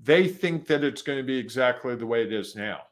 They 0.00 0.26
think 0.26 0.66
that 0.68 0.84
it's 0.84 1.02
going 1.02 1.18
to 1.18 1.24
be 1.24 1.36
exactly 1.36 1.94
the 1.96 2.06
way 2.06 2.22
it 2.22 2.32
is 2.32 2.56
now. 2.56 2.82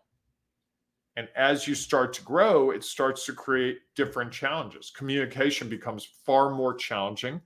And 1.17 1.29
as 1.37 1.67
you 1.67 1.75
start 1.75 2.13
to 2.15 2.23
grow, 2.23 2.71
it 2.71 2.85
starts 2.85 3.27
to 3.27 3.33
create 3.33 3.79
different 3.95 4.33
challenges. 4.33 4.93
Communication 4.95 5.69
becomes 5.69 6.09
far 6.25 6.51
more 6.51 6.75
challenging. 6.75 7.41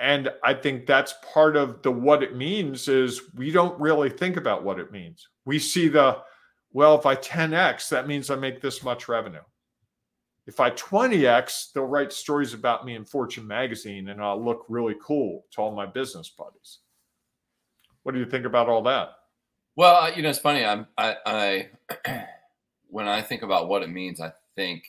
And 0.00 0.30
I 0.44 0.54
think 0.54 0.86
that's 0.86 1.14
part 1.32 1.56
of 1.56 1.82
the 1.82 1.90
what 1.90 2.22
it 2.22 2.36
means 2.36 2.88
is 2.88 3.34
we 3.34 3.50
don't 3.50 3.78
really 3.80 4.10
think 4.10 4.36
about 4.36 4.64
what 4.64 4.78
it 4.78 4.92
means. 4.92 5.28
We 5.44 5.58
see 5.58 5.88
the, 5.88 6.18
well, 6.72 6.98
if 6.98 7.06
I 7.06 7.16
10x, 7.16 7.88
that 7.88 8.06
means 8.06 8.30
I 8.30 8.36
make 8.36 8.60
this 8.60 8.82
much 8.82 9.08
revenue. 9.08 9.42
If 10.46 10.60
I 10.60 10.70
20x, 10.70 11.72
they'll 11.72 11.84
write 11.84 12.12
stories 12.12 12.54
about 12.54 12.86
me 12.86 12.94
in 12.94 13.04
Fortune 13.04 13.46
magazine 13.46 14.08
and 14.08 14.22
I'll 14.22 14.42
look 14.42 14.64
really 14.68 14.96
cool 15.02 15.44
to 15.52 15.60
all 15.60 15.74
my 15.74 15.86
business 15.86 16.30
buddies. 16.30 16.78
What 18.02 18.12
do 18.12 18.20
you 18.20 18.26
think 18.26 18.46
about 18.46 18.68
all 18.68 18.82
that? 18.84 19.10
Well, 19.76 19.94
uh, 19.94 20.10
you 20.10 20.22
know, 20.22 20.30
it's 20.30 20.38
funny. 20.40 20.64
I'm 20.64 20.86
I, 20.96 21.16
I 21.24 21.68
when 22.88 23.06
I 23.06 23.22
think 23.22 23.42
about 23.42 23.68
what 23.68 23.82
it 23.82 23.90
means, 23.90 24.20
I 24.20 24.32
think 24.56 24.84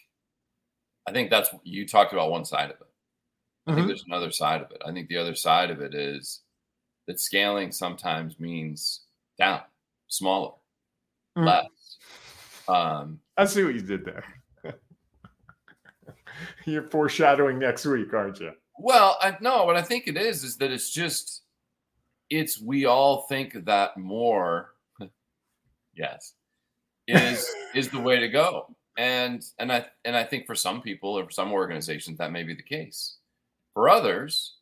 I 1.08 1.12
think 1.12 1.30
that's 1.30 1.50
you 1.64 1.88
talked 1.88 2.14
about 2.14 2.32
one 2.32 2.46
side 2.46 2.72
of 2.72 2.78
it. 2.82 2.89
I 3.68 3.74
think 3.76 3.86
Mhm. 3.86 3.88
there's 3.90 4.06
another 4.06 4.32
side 4.32 4.62
of 4.62 4.72
it. 4.72 4.82
I 4.86 4.92
think 4.92 5.08
the 5.10 5.18
other 5.18 5.36
side 5.36 5.70
of 5.70 5.82
it 5.82 5.94
is 5.94 6.42
that 7.08 7.20
scaling 7.20 7.72
sometimes 7.72 8.40
means 8.40 9.06
down, 9.38 9.64
smaller, 10.08 10.54
Mhm. 11.38 11.46
less. 11.46 11.98
Um, 12.68 13.22
I 13.38 13.46
see 13.46 13.64
what 13.64 13.74
you 13.76 13.82
did 13.82 14.06
there. 14.06 14.26
You're 16.66 16.90
foreshadowing 16.90 17.60
next 17.60 17.86
week, 17.86 18.14
aren't 18.14 18.40
you? 18.40 18.54
well, 18.82 19.18
I 19.20 19.38
no, 19.42 19.66
what 19.66 19.76
I 19.76 19.82
think 19.82 20.08
it 20.08 20.16
is 20.16 20.44
is 20.44 20.58
that 20.58 20.72
it's 20.72 20.90
just 20.90 21.44
it's 22.30 22.62
we 22.62 22.86
all 22.86 23.24
think 23.28 23.66
that 23.66 23.98
more 23.98 24.76
yes 25.94 26.34
is 27.08 27.46
is 27.76 27.90
the 27.90 28.00
way 28.00 28.20
to 28.20 28.30
go. 28.30 28.76
And 28.98 29.44
and 29.60 29.72
I 29.72 29.88
and 30.06 30.16
I 30.16 30.24
think 30.24 30.46
for 30.46 30.56
some 30.56 30.82
people 30.82 31.18
or 31.18 31.26
for 31.26 31.32
some 31.32 31.52
organizations 31.52 32.18
that 32.20 32.32
may 32.32 32.44
be 32.44 32.54
the 32.56 32.64
case. 32.64 33.18
For 33.80 33.88
others, 33.88 34.56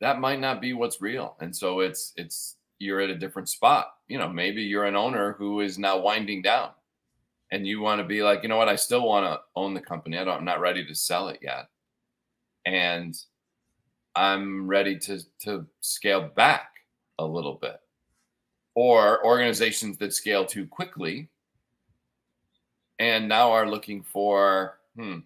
that 0.00 0.18
might 0.18 0.40
not 0.40 0.62
be 0.62 0.72
what's 0.72 1.02
real. 1.02 1.36
And 1.40 1.54
so 1.54 1.80
it's 1.80 2.14
it's 2.16 2.56
you're 2.78 3.02
at 3.02 3.10
a 3.10 3.18
different 3.18 3.50
spot. 3.50 3.88
You 4.08 4.16
know, 4.16 4.30
maybe 4.30 4.62
you're 4.62 4.86
an 4.86 4.96
owner 4.96 5.34
who 5.34 5.60
is 5.60 5.78
now 5.78 5.98
winding 5.98 6.40
down 6.40 6.70
and 7.50 7.66
you 7.66 7.82
want 7.82 8.00
to 8.00 8.06
be 8.06 8.22
like, 8.22 8.42
you 8.42 8.48
know 8.48 8.56
what, 8.56 8.70
I 8.70 8.76
still 8.76 9.06
want 9.06 9.26
to 9.26 9.42
own 9.56 9.74
the 9.74 9.82
company. 9.82 10.16
I 10.16 10.24
don't 10.24 10.38
I'm 10.38 10.44
not 10.46 10.62
ready 10.62 10.86
to 10.86 10.94
sell 10.94 11.28
it 11.28 11.40
yet. 11.42 11.68
And 12.64 13.14
I'm 14.16 14.66
ready 14.66 14.98
to 15.00 15.20
to 15.40 15.66
scale 15.82 16.30
back 16.34 16.72
a 17.18 17.26
little 17.26 17.56
bit. 17.56 17.78
Or 18.74 19.22
organizations 19.22 19.98
that 19.98 20.14
scale 20.14 20.46
too 20.46 20.66
quickly 20.66 21.28
and 22.98 23.28
now 23.28 23.52
are 23.52 23.68
looking 23.68 24.02
for, 24.02 24.78
hmm, 24.96 25.18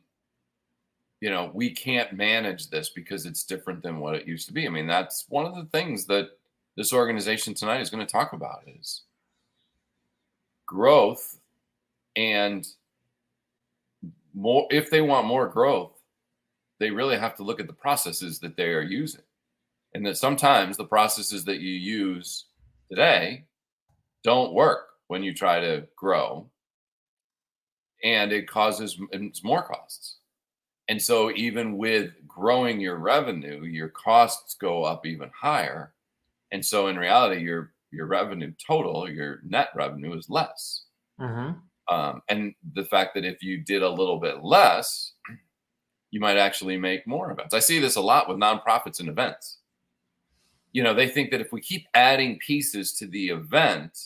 you 1.21 1.31
know, 1.31 1.51
we 1.55 1.71
can't 1.71 2.13
manage 2.13 2.69
this 2.69 2.91
because 2.91 3.27
it's 3.27 3.45
different 3.45 3.83
than 3.83 4.01
what 4.01 4.15
it 4.15 4.27
used 4.27 4.47
to 4.49 4.53
be. 4.53 4.67
I 4.67 4.71
mean, 4.71 4.87
that's 4.87 5.25
one 5.29 5.47
of 5.47 5.55
the 5.55 5.65
things 5.67 6.07
that 6.07 6.31
this 6.77 6.93
organization 6.93 7.55
tonight 7.55 7.81
is 7.81 7.91
going 7.91 8.07
to 8.07 8.13
talk 8.13 8.33
about 8.33 8.61
is 8.67 9.03
growth 10.67 11.39
and 12.17 12.67
more 14.35 14.67
if 14.71 14.91
they 14.91 15.01
want 15.01 15.27
more 15.27 15.49
growth 15.49 15.93
they 16.79 16.91
really 16.91 17.17
have 17.17 17.35
to 17.37 17.43
look 17.43 17.61
at 17.61 17.67
the 17.67 17.73
processes 17.73 18.39
that 18.41 18.57
they 18.57 18.71
are 18.71 18.83
using 18.83 19.23
and 19.95 20.05
that 20.05 20.19
sometimes 20.19 20.77
the 20.77 20.85
processes 20.85 21.45
that 21.45 21.61
you 21.61 21.73
use 21.73 22.47
today 22.91 23.45
don't 24.25 24.53
work 24.53 24.89
when 25.07 25.23
you 25.23 25.33
try 25.33 25.61
to 25.61 25.87
grow 25.95 26.47
and 28.03 28.33
it 28.33 28.49
causes 28.49 29.01
more 29.43 29.63
costs 29.63 30.17
and 30.88 31.01
so 31.01 31.33
even 31.33 31.77
with 31.77 32.12
growing 32.29 32.81
your 32.81 32.96
revenue 32.96 33.64
your 33.64 33.88
costs 33.88 34.55
go 34.55 34.85
up 34.85 35.07
even 35.07 35.31
higher. 35.35 35.92
And 36.53 36.64
so 36.64 36.88
in 36.88 36.96
reality 36.96 37.42
your 37.42 37.72
your 37.90 38.07
revenue 38.07 38.53
total 38.64 39.11
your 39.11 39.40
net 39.44 39.68
revenue 39.75 40.16
is 40.16 40.29
less. 40.29 40.85
Mm-hmm. 41.18 41.94
um, 41.94 42.20
and 42.29 42.55
the 42.75 42.85
fact 42.85 43.14
that 43.14 43.25
if 43.25 43.42
you 43.42 43.64
did 43.64 43.83
a 43.83 43.88
little 43.88 44.20
bit 44.20 44.44
less 44.44 45.14
you 46.11 46.20
might 46.20 46.37
actually 46.37 46.77
make 46.77 47.07
more 47.07 47.31
events. 47.31 47.55
I 47.55 47.59
see 47.59 47.79
this 47.79 47.96
a 47.96 48.03
lot 48.03 48.29
with 48.29 48.38
nonprofits 48.38 49.01
and 49.01 49.09
events. 49.09 49.59
You 50.72 50.83
know 50.83 50.92
they 50.92 51.09
think 51.09 51.31
that 51.31 51.40
if 51.40 51.53
we 51.53 51.62
keep 51.62 51.87
adding 51.94 52.38
pieces 52.38 52.92
to 52.99 53.07
the 53.07 53.29
event 53.29 53.99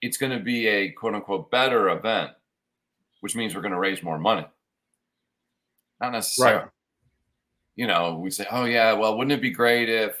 it's 0.00 0.16
going 0.16 0.36
to 0.36 0.42
be 0.42 0.66
a 0.66 0.90
quote 0.92 1.14
unquote 1.14 1.50
better 1.50 1.90
event 1.90 2.30
which 3.20 3.36
means 3.36 3.54
we're 3.54 3.62
going 3.62 3.72
to 3.72 3.78
raise 3.78 4.02
more 4.02 4.18
money 4.18 4.46
not 6.00 6.12
necessarily 6.12 6.56
Right. 6.64 6.68
you 7.76 7.86
know 7.86 8.14
we 8.18 8.30
say 8.30 8.46
oh 8.50 8.64
yeah 8.64 8.92
well 8.92 9.16
wouldn't 9.16 9.32
it 9.32 9.40
be 9.42 9.50
great 9.50 9.88
if 9.88 10.16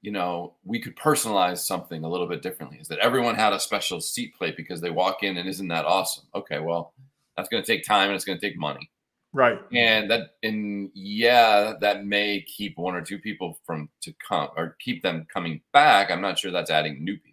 you 0.00 0.10
know 0.10 0.54
we 0.64 0.80
could 0.80 0.96
personalize 0.96 1.58
something 1.58 2.02
a 2.04 2.08
little 2.08 2.26
bit 2.28 2.42
differently? 2.42 2.78
Is 2.80 2.88
that 2.88 2.98
everyone 2.98 3.34
had 3.36 3.52
a 3.52 3.60
special 3.60 4.00
seat 4.00 4.34
plate 4.36 4.56
because 4.56 4.80
they 4.80 4.90
walk 4.90 5.22
in 5.22 5.36
and 5.36 5.48
isn't 5.48 5.68
that 5.68 5.84
awesome? 5.84 6.24
Okay 6.34 6.58
well 6.60 6.92
that's 7.36 7.48
going 7.48 7.62
to 7.62 7.66
take 7.66 7.84
time 7.84 8.08
and 8.08 8.16
it's 8.16 8.24
going 8.24 8.38
to 8.38 8.46
take 8.46 8.58
money. 8.58 8.90
Right. 9.34 9.58
and 9.72 10.10
that 10.10 10.30
and 10.42 10.90
yeah 10.94 11.72
that 11.80 12.04
may 12.04 12.42
keep 12.42 12.76
one 12.76 12.94
or 12.94 13.00
two 13.00 13.18
people 13.18 13.58
from 13.64 13.88
to 14.02 14.12
come 14.28 14.48
or 14.56 14.76
keep 14.80 15.02
them 15.02 15.26
coming 15.32 15.62
back. 15.72 16.10
I'm 16.10 16.20
not 16.20 16.38
sure 16.38 16.50
that's 16.50 16.70
adding 16.70 17.02
new 17.02 17.14
people 17.14 17.31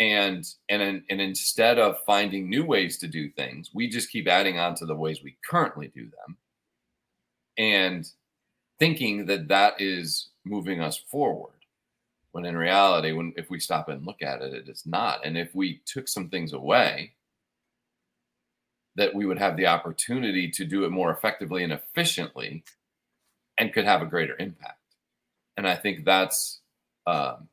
and 0.00 0.46
and 0.70 1.02
and 1.10 1.20
instead 1.20 1.78
of 1.78 2.02
finding 2.06 2.48
new 2.48 2.64
ways 2.64 2.96
to 2.96 3.06
do 3.06 3.28
things 3.30 3.70
we 3.74 3.86
just 3.86 4.10
keep 4.10 4.26
adding 4.26 4.58
on 4.58 4.74
to 4.74 4.86
the 4.86 4.96
ways 4.96 5.22
we 5.22 5.36
currently 5.48 5.92
do 5.94 6.04
them. 6.04 6.36
And 7.58 8.10
thinking 8.78 9.26
that 9.26 9.48
that 9.48 9.74
is 9.78 10.30
moving 10.46 10.80
us 10.80 10.96
forward 10.96 11.52
when 12.32 12.46
in 12.46 12.56
reality 12.56 13.12
when 13.12 13.34
if 13.36 13.50
we 13.50 13.60
stop 13.60 13.90
and 13.90 14.06
look 14.06 14.22
at 14.22 14.40
it 14.40 14.54
it 14.54 14.68
is 14.68 14.84
not. 14.86 15.24
And 15.24 15.36
if 15.36 15.54
we 15.54 15.82
took 15.84 16.08
some 16.08 16.30
things 16.30 16.54
away 16.54 17.12
that 18.96 19.14
we 19.14 19.26
would 19.26 19.38
have 19.38 19.56
the 19.56 19.66
opportunity 19.66 20.50
to 20.50 20.64
do 20.64 20.84
it 20.84 20.90
more 20.90 21.12
effectively 21.12 21.62
and 21.62 21.72
efficiently 21.72 22.64
and 23.58 23.72
could 23.72 23.84
have 23.84 24.02
a 24.02 24.06
greater 24.06 24.36
impact. 24.38 24.78
And 25.58 25.68
i 25.68 25.76
think 25.76 26.06
that's 26.06 26.60
um, 27.06 27.49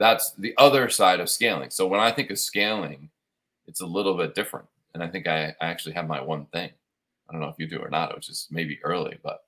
that's 0.00 0.32
the 0.32 0.52
other 0.58 0.88
side 0.88 1.20
of 1.20 1.30
scaling 1.30 1.70
so 1.70 1.86
when 1.86 2.00
i 2.00 2.10
think 2.10 2.30
of 2.30 2.38
scaling 2.38 3.08
it's 3.68 3.82
a 3.82 3.86
little 3.86 4.16
bit 4.16 4.34
different 4.34 4.66
and 4.94 5.02
i 5.04 5.06
think 5.06 5.28
i, 5.28 5.54
I 5.60 5.66
actually 5.66 5.94
have 5.94 6.08
my 6.08 6.20
one 6.20 6.46
thing 6.46 6.70
i 7.28 7.32
don't 7.32 7.40
know 7.40 7.48
if 7.48 7.58
you 7.58 7.68
do 7.68 7.78
or 7.78 7.90
not 7.90 8.12
which 8.16 8.28
is 8.28 8.48
maybe 8.50 8.80
early 8.82 9.18
but 9.22 9.44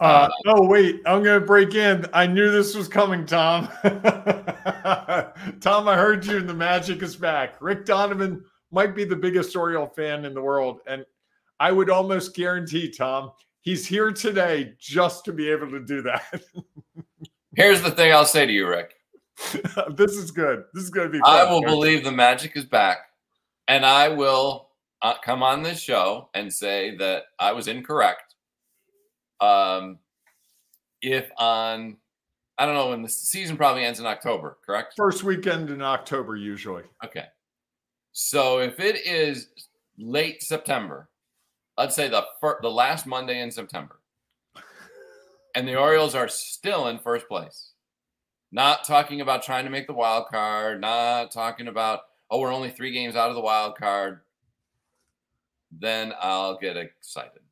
Uh, 0.00 0.30
oh 0.46 0.66
wait, 0.66 1.02
I'm 1.04 1.22
gonna 1.22 1.44
break 1.44 1.74
in. 1.74 2.06
I 2.14 2.26
knew 2.26 2.50
this 2.50 2.74
was 2.74 2.88
coming, 2.88 3.26
Tom. 3.26 3.68
Tom, 5.60 5.88
I 5.88 5.94
heard 5.94 6.24
you, 6.24 6.38
and 6.38 6.48
the 6.48 6.54
magic 6.54 7.02
is 7.02 7.16
back. 7.16 7.60
Rick 7.60 7.84
Donovan 7.84 8.42
might 8.70 8.94
be 8.94 9.04
the 9.04 9.14
biggest 9.14 9.54
Oriole 9.54 9.88
fan 9.88 10.24
in 10.24 10.32
the 10.32 10.40
world, 10.40 10.80
and 10.86 11.04
I 11.58 11.70
would 11.70 11.90
almost 11.90 12.34
guarantee, 12.34 12.90
Tom, 12.90 13.32
he's 13.60 13.86
here 13.86 14.10
today 14.10 14.72
just 14.78 15.26
to 15.26 15.34
be 15.34 15.50
able 15.50 15.68
to 15.68 15.80
do 15.80 16.00
that. 16.00 16.42
here's 17.56 17.82
the 17.82 17.90
thing 17.90 18.12
i'll 18.12 18.24
say 18.24 18.46
to 18.46 18.52
you 18.52 18.66
rick 18.66 18.94
this 19.96 20.12
is 20.12 20.30
good. 20.30 20.64
This 20.74 20.84
is 20.84 20.90
gonna 20.90 21.08
be. 21.08 21.20
I 21.24 21.44
fun. 21.44 21.52
will 21.52 21.62
believe 21.62 22.04
the 22.04 22.12
magic 22.12 22.56
is 22.56 22.64
back, 22.64 22.98
and 23.68 23.84
I 23.84 24.08
will 24.08 24.70
uh, 25.02 25.14
come 25.24 25.42
on 25.42 25.62
this 25.62 25.80
show 25.80 26.28
and 26.34 26.52
say 26.52 26.96
that 26.96 27.24
I 27.38 27.52
was 27.52 27.68
incorrect. 27.68 28.34
Um, 29.40 29.98
if 31.02 31.30
on, 31.38 31.96
I 32.58 32.66
don't 32.66 32.74
know 32.74 32.90
when 32.90 33.02
the 33.02 33.08
season 33.08 33.56
probably 33.56 33.84
ends 33.84 34.00
in 34.00 34.06
October, 34.06 34.58
correct? 34.64 34.94
first 34.96 35.24
weekend 35.24 35.70
in 35.70 35.80
October 35.80 36.36
usually. 36.36 36.84
Okay. 37.04 37.24
So 38.12 38.58
if 38.58 38.80
it 38.80 39.06
is 39.06 39.48
late 39.98 40.42
September, 40.42 41.08
let's 41.78 41.96
say 41.96 42.08
the 42.08 42.24
fir- 42.40 42.58
the 42.60 42.70
last 42.70 43.06
Monday 43.06 43.40
in 43.40 43.50
September, 43.50 44.00
and 45.54 45.66
the 45.66 45.76
Orioles 45.76 46.14
are 46.14 46.28
still 46.28 46.88
in 46.88 46.98
first 46.98 47.28
place, 47.28 47.69
not 48.52 48.84
talking 48.84 49.20
about 49.20 49.42
trying 49.42 49.64
to 49.64 49.70
make 49.70 49.86
the 49.86 49.92
wild 49.92 50.26
card, 50.28 50.80
not 50.80 51.30
talking 51.30 51.68
about 51.68 52.00
oh 52.30 52.40
we're 52.40 52.52
only 52.52 52.70
three 52.70 52.92
games 52.92 53.16
out 53.16 53.28
of 53.28 53.34
the 53.34 53.40
wild 53.40 53.76
card, 53.76 54.20
then 55.70 56.12
I'll 56.20 56.58
get 56.58 56.76
excited 56.76 57.42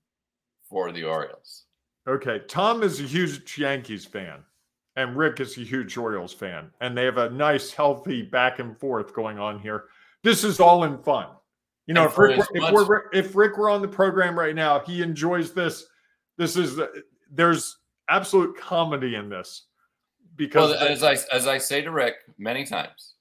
for 0.68 0.92
the 0.92 1.04
Orioles. 1.04 1.64
Okay, 2.06 2.40
Tom 2.48 2.82
is 2.82 3.00
a 3.00 3.04
huge 3.04 3.58
Yankees 3.58 4.04
fan, 4.04 4.42
and 4.96 5.16
Rick 5.16 5.40
is 5.40 5.56
a 5.58 5.62
huge 5.62 5.96
Orioles 5.96 6.32
fan, 6.32 6.70
and 6.80 6.96
they 6.96 7.04
have 7.04 7.18
a 7.18 7.30
nice, 7.30 7.70
healthy 7.70 8.22
back 8.22 8.60
and 8.60 8.78
forth 8.78 9.12
going 9.14 9.38
on 9.38 9.58
here. 9.58 9.84
This 10.22 10.44
is 10.44 10.60
all 10.60 10.84
in 10.84 10.98
fun. 10.98 11.28
You 11.86 11.94
know, 11.94 12.04
if 12.04 12.18
Rick, 12.18 12.40
if, 12.54 12.60
much- 12.60 12.72
we're, 12.72 13.10
if 13.12 13.34
Rick 13.34 13.56
were 13.56 13.70
on 13.70 13.82
the 13.82 13.88
program 13.88 14.38
right 14.38 14.54
now, 14.54 14.80
he 14.80 15.02
enjoys 15.02 15.52
this. 15.52 15.86
This 16.36 16.56
is 16.56 16.78
there's 17.30 17.78
absolute 18.08 18.56
comedy 18.58 19.14
in 19.14 19.28
this 19.28 19.67
because 20.38 20.70
Well, 20.70 20.88
as 20.88 21.02
I 21.02 21.18
as 21.34 21.46
I 21.46 21.58
say 21.58 21.82
to 21.82 21.90
Rick 21.90 22.14
many 22.38 22.64
times, 22.64 23.14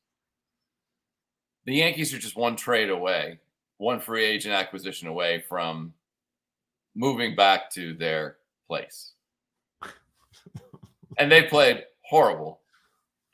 the 1.65 1.73
Yankees 1.73 2.13
are 2.13 2.19
just 2.19 2.37
one 2.37 2.55
trade 2.55 2.89
away, 2.89 3.39
one 3.77 3.99
free 3.99 4.23
agent 4.23 4.53
acquisition 4.53 5.09
away 5.09 5.43
from 5.49 5.93
moving 6.95 7.35
back 7.35 7.69
to 7.71 7.93
their 7.95 8.37
place. 8.67 9.11
and 11.17 11.29
they 11.31 11.43
played 11.43 11.83
horrible 12.03 12.61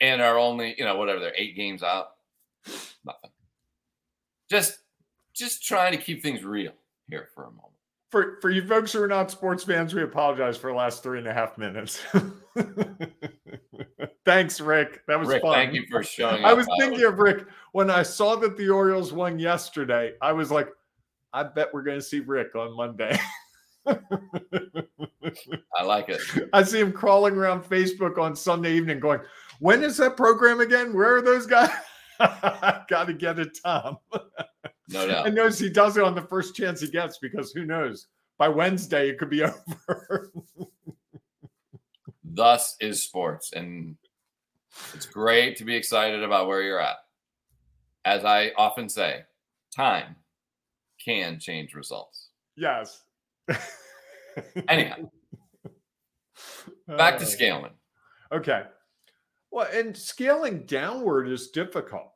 and 0.00 0.20
are 0.20 0.38
only, 0.38 0.74
you 0.76 0.84
know, 0.84 0.96
whatever, 0.96 1.20
they're 1.20 1.34
eight 1.36 1.54
games 1.54 1.82
out. 1.82 2.12
Nothing. 3.04 3.30
Just 4.50 4.78
just 5.34 5.64
trying 5.64 5.92
to 5.92 5.98
keep 5.98 6.22
things 6.22 6.42
real. 6.42 6.72
here 7.08 7.28
for 7.34 7.44
a 7.44 7.50
moment. 7.50 7.73
For 8.14 8.38
for 8.40 8.48
you 8.48 8.64
folks 8.64 8.92
who 8.92 9.02
are 9.02 9.08
not 9.08 9.32
sports 9.32 9.64
fans, 9.64 9.92
we 9.92 10.04
apologize 10.04 10.56
for 10.56 10.70
the 10.70 10.76
last 10.76 11.02
three 11.02 11.18
and 11.18 11.26
a 11.26 11.34
half 11.34 11.58
minutes. 11.58 12.00
Thanks, 14.24 14.60
Rick. 14.60 15.04
That 15.08 15.18
was 15.18 15.28
Rick, 15.28 15.42
fun. 15.42 15.54
thank 15.54 15.74
you 15.74 15.84
for 15.90 16.04
showing 16.04 16.44
I 16.44 16.52
was 16.52 16.68
thinking 16.78 17.04
of 17.06 17.18
Rick 17.18 17.44
when 17.72 17.90
I 17.90 18.04
saw 18.04 18.36
that 18.36 18.56
the 18.56 18.68
Orioles 18.68 19.12
won 19.12 19.40
yesterday. 19.40 20.12
I 20.22 20.30
was 20.30 20.52
like, 20.52 20.68
I 21.32 21.42
bet 21.42 21.74
we're 21.74 21.82
going 21.82 21.98
to 21.98 22.04
see 22.04 22.20
Rick 22.20 22.54
on 22.54 22.76
Monday. 22.76 23.18
I 23.84 23.98
like 25.82 26.08
it. 26.08 26.20
I 26.52 26.62
see 26.62 26.78
him 26.78 26.92
crawling 26.92 27.34
around 27.34 27.64
Facebook 27.64 28.16
on 28.16 28.36
Sunday 28.36 28.74
evening 28.74 29.00
going, 29.00 29.18
When 29.58 29.82
is 29.82 29.96
that 29.96 30.16
program 30.16 30.60
again? 30.60 30.94
Where 30.94 31.16
are 31.16 31.22
those 31.22 31.46
guys? 31.46 31.70
Got 32.20 33.08
to 33.08 33.12
get 33.12 33.40
it, 33.40 33.58
Tom. 33.60 33.98
No 34.88 35.02
I 35.04 35.06
doubt. 35.06 35.34
notice 35.34 35.58
he 35.58 35.70
does 35.70 35.96
it 35.96 36.04
on 36.04 36.14
the 36.14 36.22
first 36.22 36.54
chance 36.54 36.80
he 36.80 36.88
gets 36.88 37.18
because 37.18 37.52
who 37.52 37.64
knows? 37.64 38.08
By 38.38 38.48
Wednesday, 38.48 39.08
it 39.08 39.18
could 39.18 39.30
be 39.30 39.42
over. 39.88 40.30
Thus 42.22 42.76
is 42.80 43.02
sports. 43.02 43.52
And 43.52 43.96
it's 44.92 45.06
great 45.06 45.56
to 45.58 45.64
be 45.64 45.74
excited 45.76 46.22
about 46.22 46.48
where 46.48 46.62
you're 46.62 46.80
at. 46.80 46.96
As 48.04 48.24
I 48.24 48.50
often 48.56 48.88
say, 48.88 49.22
time 49.74 50.16
can 51.02 51.38
change 51.38 51.74
results. 51.74 52.30
yes. 52.56 53.02
Anyhow, 54.68 55.10
back 56.88 57.18
to 57.18 57.24
Uh, 57.24 57.26
scaling. 57.28 57.72
Okay. 58.32 58.64
Well, 59.52 59.68
and 59.72 59.96
scaling 59.96 60.66
downward 60.66 61.28
is 61.28 61.50
difficult. 61.50 62.10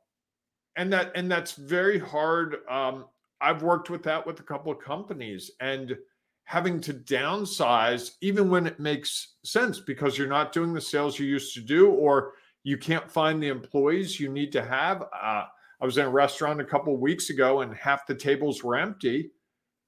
And 0.79 0.93
that 0.93 1.11
and 1.13 1.29
that's 1.29 1.51
very 1.55 1.99
hard. 1.99 2.65
Um, 2.69 3.03
I've 3.41 3.63
worked 3.63 3.89
with 3.89 4.01
that 4.03 4.25
with 4.25 4.39
a 4.39 4.43
couple 4.43 4.71
of 4.71 4.79
companies 4.79 5.51
and 5.59 5.97
having 6.45 6.79
to 6.79 6.93
downsize 6.93 8.11
even 8.21 8.49
when 8.49 8.65
it 8.65 8.79
makes 8.79 9.35
sense 9.43 9.81
because 9.81 10.17
you're 10.17 10.29
not 10.29 10.53
doing 10.53 10.73
the 10.73 10.79
sales 10.79 11.19
you 11.19 11.27
used 11.27 11.53
to 11.55 11.59
do 11.59 11.89
or 11.89 12.31
you 12.63 12.77
can't 12.77 13.11
find 13.11 13.43
the 13.43 13.49
employees 13.49 14.21
you 14.21 14.29
need 14.29 14.53
to 14.53 14.63
have. 14.63 15.01
Uh, 15.01 15.43
I 15.81 15.85
was 15.85 15.97
in 15.97 16.05
a 16.05 16.09
restaurant 16.09 16.61
a 16.61 16.65
couple 16.65 16.93
of 16.93 17.01
weeks 17.01 17.29
ago 17.29 17.59
and 17.59 17.75
half 17.75 18.07
the 18.07 18.15
tables 18.15 18.63
were 18.63 18.77
empty 18.77 19.31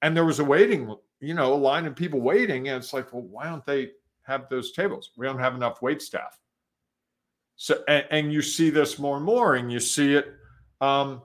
and 0.02 0.14
there 0.14 0.26
was 0.26 0.40
a 0.40 0.44
waiting, 0.44 0.94
you 1.20 1.32
know, 1.32 1.54
a 1.54 1.56
line 1.56 1.86
of 1.86 1.96
people 1.96 2.20
waiting. 2.20 2.68
And 2.68 2.76
it's 2.76 2.92
like, 2.92 3.14
well, 3.14 3.22
why 3.22 3.46
don't 3.46 3.64
they 3.64 3.92
have 4.24 4.46
those 4.50 4.72
tables? 4.72 5.12
We 5.16 5.24
don't 5.24 5.38
have 5.38 5.54
enough 5.54 5.80
wait 5.80 6.02
staff. 6.02 6.38
So, 7.56 7.82
and, 7.88 8.04
and 8.10 8.32
you 8.32 8.42
see 8.42 8.68
this 8.68 8.98
more 8.98 9.16
and 9.16 9.24
more, 9.24 9.54
and 9.54 9.72
you 9.72 9.80
see 9.80 10.16
it. 10.16 10.34
Um, 10.82 11.22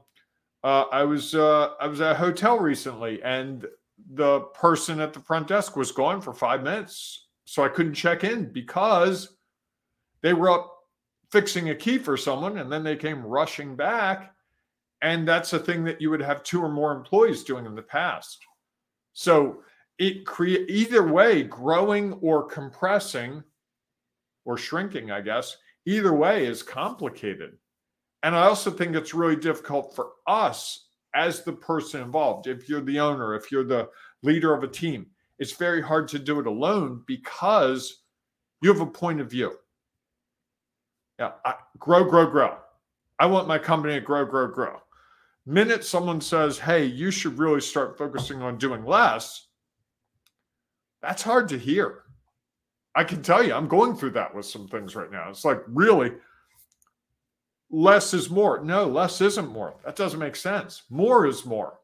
uh, 0.63 0.85
I 0.91 1.03
was 1.03 1.35
uh, 1.35 1.71
I 1.81 1.87
was 1.87 1.99
at 1.99 2.11
a 2.13 2.15
hotel 2.15 2.59
recently, 2.59 3.21
and 3.23 3.65
the 4.13 4.41
person 4.53 5.01
at 5.01 5.13
the 5.13 5.19
front 5.19 5.47
desk 5.47 5.75
was 5.75 5.91
gone 5.91 6.21
for 6.21 6.33
five 6.33 6.63
minutes, 6.63 7.27
so 7.45 7.63
I 7.63 7.69
couldn't 7.69 7.95
check 7.95 8.23
in 8.23 8.53
because 8.53 9.35
they 10.21 10.33
were 10.33 10.51
up 10.51 10.73
fixing 11.31 11.71
a 11.71 11.75
key 11.75 11.97
for 11.97 12.15
someone, 12.15 12.59
and 12.59 12.71
then 12.71 12.83
they 12.83 12.95
came 12.95 13.25
rushing 13.25 13.75
back, 13.75 14.33
and 15.01 15.27
that's 15.27 15.53
a 15.53 15.59
thing 15.59 15.83
that 15.85 15.99
you 15.99 16.11
would 16.11 16.21
have 16.21 16.43
two 16.43 16.61
or 16.61 16.69
more 16.69 16.93
employees 16.93 17.43
doing 17.43 17.65
in 17.65 17.75
the 17.75 17.81
past. 17.81 18.39
So 19.13 19.63
it 19.97 20.25
create 20.25 20.69
either 20.69 21.11
way, 21.11 21.43
growing 21.43 22.13
or 22.13 22.43
compressing 22.43 23.43
or 24.45 24.57
shrinking, 24.57 25.09
I 25.09 25.21
guess. 25.21 25.57
Either 25.85 26.13
way 26.13 26.45
is 26.45 26.61
complicated. 26.61 27.57
And 28.23 28.35
I 28.35 28.43
also 28.43 28.71
think 28.71 28.95
it's 28.95 29.13
really 29.13 29.35
difficult 29.35 29.95
for 29.95 30.11
us 30.25 30.87
as 31.13 31.43
the 31.43 31.53
person 31.53 32.01
involved. 32.01 32.47
If 32.47 32.67
you're 32.67 32.81
the 32.81 32.99
owner, 32.99 33.35
if 33.35 33.51
you're 33.51 33.63
the 33.63 33.89
leader 34.23 34.53
of 34.53 34.63
a 34.63 34.67
team, 34.67 35.07
it's 35.39 35.53
very 35.53 35.81
hard 35.81 36.07
to 36.09 36.19
do 36.19 36.39
it 36.39 36.47
alone 36.47 37.03
because 37.05 38.03
you 38.61 38.71
have 38.71 38.81
a 38.81 38.85
point 38.85 39.21
of 39.21 39.29
view. 39.29 39.57
Yeah, 41.19 41.31
I, 41.45 41.55
grow, 41.79 42.03
grow, 42.03 42.27
grow. 42.27 42.57
I 43.19 43.25
want 43.25 43.47
my 43.47 43.57
company 43.57 43.95
to 43.95 44.01
grow, 44.01 44.25
grow, 44.25 44.47
grow. 44.47 44.79
Minute 45.45 45.83
someone 45.83 46.21
says, 46.21 46.59
"Hey, 46.59 46.85
you 46.85 47.09
should 47.09 47.37
really 47.37 47.61
start 47.61 47.97
focusing 47.97 48.41
on 48.41 48.57
doing 48.57 48.85
less," 48.85 49.47
that's 51.01 51.23
hard 51.23 51.49
to 51.49 51.57
hear. 51.57 52.03
I 52.95 53.03
can 53.03 53.21
tell 53.21 53.43
you, 53.43 53.53
I'm 53.53 53.67
going 53.67 53.95
through 53.95 54.11
that 54.11 54.33
with 54.33 54.45
some 54.45 54.67
things 54.67 54.95
right 54.95 55.11
now. 55.11 55.29
It's 55.29 55.45
like, 55.45 55.61
really, 55.67 56.13
less 57.69 58.13
is 58.13 58.29
more. 58.29 58.63
No, 58.63 58.85
less 58.85 59.21
isn't 59.21 59.51
more. 59.51 59.75
That 59.85 59.95
doesn't 59.95 60.19
make 60.19 60.35
sense. 60.35 60.83
More 60.89 61.25
is 61.25 61.45
more. 61.45 61.79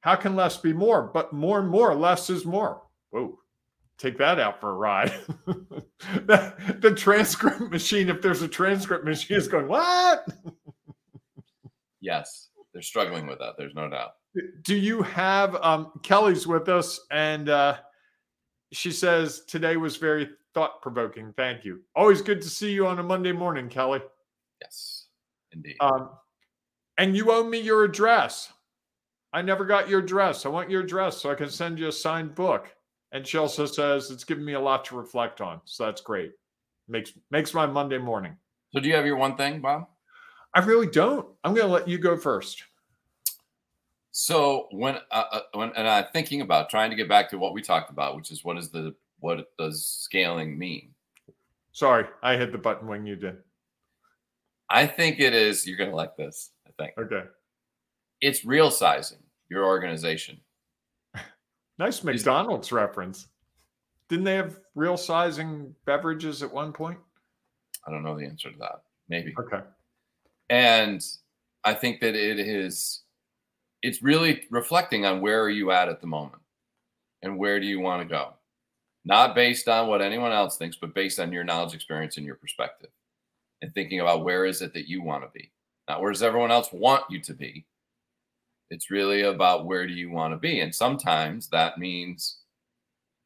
How 0.00 0.14
can 0.14 0.36
less 0.36 0.56
be 0.56 0.72
more? 0.72 1.02
But 1.02 1.32
more 1.32 1.58
and 1.58 1.68
more, 1.68 1.94
less 1.94 2.30
is 2.30 2.44
more. 2.44 2.82
Whoa, 3.10 3.38
take 3.98 4.18
that 4.18 4.38
out 4.38 4.60
for 4.60 4.70
a 4.70 4.74
ride. 4.74 5.12
the, 5.46 6.76
the 6.80 6.94
transcript 6.94 7.60
machine, 7.60 8.08
if 8.08 8.22
there's 8.22 8.42
a 8.42 8.48
transcript 8.48 9.04
machine, 9.04 9.36
is 9.36 9.48
going, 9.48 9.68
what? 9.68 10.26
Yes, 12.00 12.50
they're 12.72 12.82
struggling 12.82 13.26
with 13.26 13.38
that. 13.40 13.54
There's 13.58 13.74
no 13.74 13.88
doubt. 13.90 14.12
Do 14.62 14.76
you 14.76 15.02
have 15.02 15.56
um, 15.56 15.92
Kelly's 16.02 16.46
with 16.46 16.68
us? 16.68 17.00
And 17.10 17.48
uh, 17.48 17.78
she 18.70 18.92
says 18.92 19.42
today 19.46 19.76
was 19.76 19.96
very 19.96 20.28
thought 20.54 20.82
provoking. 20.82 21.32
Thank 21.36 21.64
you. 21.64 21.80
Always 21.94 22.22
good 22.22 22.40
to 22.42 22.48
see 22.48 22.72
you 22.72 22.86
on 22.86 22.98
a 22.98 23.02
Monday 23.02 23.32
morning, 23.32 23.68
Kelly. 23.68 24.00
Yes, 24.60 24.95
indeed. 25.52 25.76
Um, 25.80 26.10
and 26.98 27.16
you 27.16 27.30
owe 27.30 27.44
me 27.44 27.60
your 27.60 27.84
address. 27.84 28.52
I 29.32 29.42
never 29.42 29.64
got 29.64 29.88
your 29.88 30.00
address. 30.00 30.46
I 30.46 30.48
want 30.48 30.70
your 30.70 30.82
address 30.82 31.18
so 31.18 31.30
I 31.30 31.34
can 31.34 31.50
send 31.50 31.78
you 31.78 31.88
a 31.88 31.92
signed 31.92 32.34
book. 32.34 32.74
And 33.12 33.26
she 33.26 33.38
also 33.38 33.66
says 33.66 34.10
it's 34.10 34.24
given 34.24 34.44
me 34.44 34.54
a 34.54 34.60
lot 34.60 34.84
to 34.86 34.96
reflect 34.96 35.40
on. 35.40 35.60
So 35.64 35.84
that's 35.84 36.00
great. 36.00 36.32
Makes 36.88 37.12
makes 37.30 37.52
my 37.52 37.66
Monday 37.66 37.98
morning. 37.98 38.36
so, 38.72 38.80
do 38.80 38.88
you 38.88 38.94
have 38.94 39.06
your 39.06 39.16
one 39.16 39.36
thing, 39.36 39.60
Bob? 39.60 39.88
I 40.54 40.60
really 40.60 40.86
don't. 40.86 41.26
I'm 41.44 41.54
going 41.54 41.66
to 41.66 41.72
let 41.72 41.88
you 41.88 41.98
go 41.98 42.16
first. 42.16 42.62
So 44.12 44.68
when 44.70 44.96
uh, 45.10 45.24
uh, 45.30 45.40
when 45.52 45.72
and 45.76 45.86
I'm 45.86 46.06
thinking 46.14 46.40
about 46.40 46.70
trying 46.70 46.88
to 46.88 46.96
get 46.96 47.06
back 47.06 47.28
to 47.30 47.38
what 47.38 47.52
we 47.52 47.60
talked 47.60 47.90
about, 47.90 48.16
which 48.16 48.30
is 48.30 48.42
what 48.42 48.56
is 48.56 48.70
the 48.70 48.94
what 49.18 49.46
does 49.58 49.84
scaling 49.84 50.58
mean? 50.58 50.94
Sorry, 51.72 52.06
I 52.22 52.36
hit 52.36 52.52
the 52.52 52.58
button 52.58 52.88
when 52.88 53.04
you 53.04 53.16
did. 53.16 53.36
I 54.70 54.86
think 54.86 55.20
it 55.20 55.34
is. 55.34 55.66
You're 55.66 55.76
gonna 55.78 55.94
like 55.94 56.16
this. 56.16 56.50
I 56.66 56.70
think 56.78 56.98
Okay. 56.98 57.24
it's 58.20 58.44
real 58.44 58.70
sizing 58.70 59.18
your 59.48 59.64
organization. 59.64 60.40
Nice 61.78 62.02
McDonald's 62.02 62.72
reference. 62.72 63.28
Didn't 64.08 64.24
they 64.24 64.36
have 64.36 64.58
real 64.74 64.96
sizing 64.96 65.74
beverages 65.84 66.42
at 66.42 66.50
one 66.52 66.72
point? 66.72 66.98
I 67.86 67.90
don't 67.90 68.02
know 68.02 68.18
the 68.18 68.24
answer 68.24 68.50
to 68.50 68.58
that. 68.60 68.82
Maybe. 69.10 69.34
Okay. 69.38 69.60
And 70.48 71.04
I 71.64 71.74
think 71.74 72.00
that 72.00 72.14
it 72.14 72.38
is. 72.38 73.02
It's 73.82 74.02
really 74.02 74.44
reflecting 74.50 75.04
on 75.04 75.20
where 75.20 75.42
are 75.42 75.50
you 75.50 75.70
at 75.70 75.88
at 75.90 76.00
the 76.00 76.06
moment, 76.06 76.40
and 77.22 77.36
where 77.38 77.60
do 77.60 77.66
you 77.66 77.78
want 77.78 78.00
to 78.02 78.08
go, 78.08 78.32
not 79.04 79.34
based 79.34 79.68
on 79.68 79.86
what 79.88 80.00
anyone 80.00 80.32
else 80.32 80.56
thinks, 80.56 80.76
but 80.76 80.94
based 80.94 81.20
on 81.20 81.30
your 81.30 81.44
knowledge, 81.44 81.74
experience, 81.74 82.16
and 82.16 82.24
your 82.24 82.36
perspective, 82.36 82.88
and 83.62 83.72
thinking 83.74 84.00
about 84.00 84.24
where 84.24 84.44
is 84.44 84.62
it 84.62 84.72
that 84.74 84.88
you 84.88 85.02
want 85.02 85.24
to 85.24 85.30
be, 85.32 85.50
not 85.88 86.00
where 86.00 86.12
does 86.12 86.22
everyone 86.22 86.50
else 86.50 86.68
want 86.72 87.04
you 87.10 87.20
to 87.20 87.34
be. 87.34 87.64
It's 88.70 88.90
really 88.90 89.22
about 89.22 89.66
where 89.66 89.86
do 89.86 89.92
you 89.92 90.10
want 90.10 90.34
to 90.34 90.38
be, 90.38 90.60
and 90.60 90.74
sometimes 90.74 91.48
that 91.48 91.78
means 91.78 92.38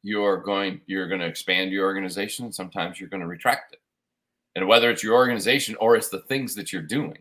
you're 0.03 0.37
going 0.37 0.81
you're 0.85 1.07
going 1.07 1.21
to 1.21 1.27
expand 1.27 1.71
your 1.71 1.85
organization, 1.85 2.45
and 2.45 2.55
sometimes 2.55 2.99
you're 2.99 3.09
going 3.09 3.21
to 3.21 3.27
retract 3.27 3.73
it. 3.73 3.79
And 4.55 4.67
whether 4.67 4.89
it's 4.89 5.03
your 5.03 5.15
organization 5.15 5.75
or 5.79 5.95
it's 5.95 6.09
the 6.09 6.21
things 6.21 6.55
that 6.55 6.73
you're 6.73 6.81
doing, 6.81 7.17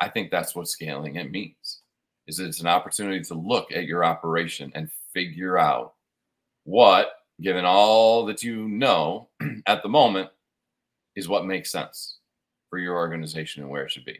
I 0.00 0.08
think 0.08 0.30
that's 0.30 0.54
what 0.54 0.68
scaling 0.68 1.16
it 1.16 1.30
means. 1.30 1.80
Is 2.26 2.38
it's 2.38 2.60
an 2.60 2.66
opportunity 2.66 3.22
to 3.24 3.34
look 3.34 3.72
at 3.72 3.84
your 3.84 4.04
operation 4.04 4.72
and 4.74 4.90
figure 5.12 5.58
out 5.58 5.94
what, 6.64 7.12
given 7.40 7.64
all 7.64 8.24
that 8.26 8.42
you 8.42 8.68
know 8.68 9.28
at 9.66 9.82
the 9.82 9.88
moment, 9.88 10.30
is 11.16 11.28
what 11.28 11.46
makes 11.46 11.70
sense 11.70 12.18
for 12.70 12.78
your 12.78 12.96
organization 12.96 13.62
and 13.62 13.70
where 13.70 13.84
it 13.84 13.90
should 13.90 14.04
be. 14.04 14.18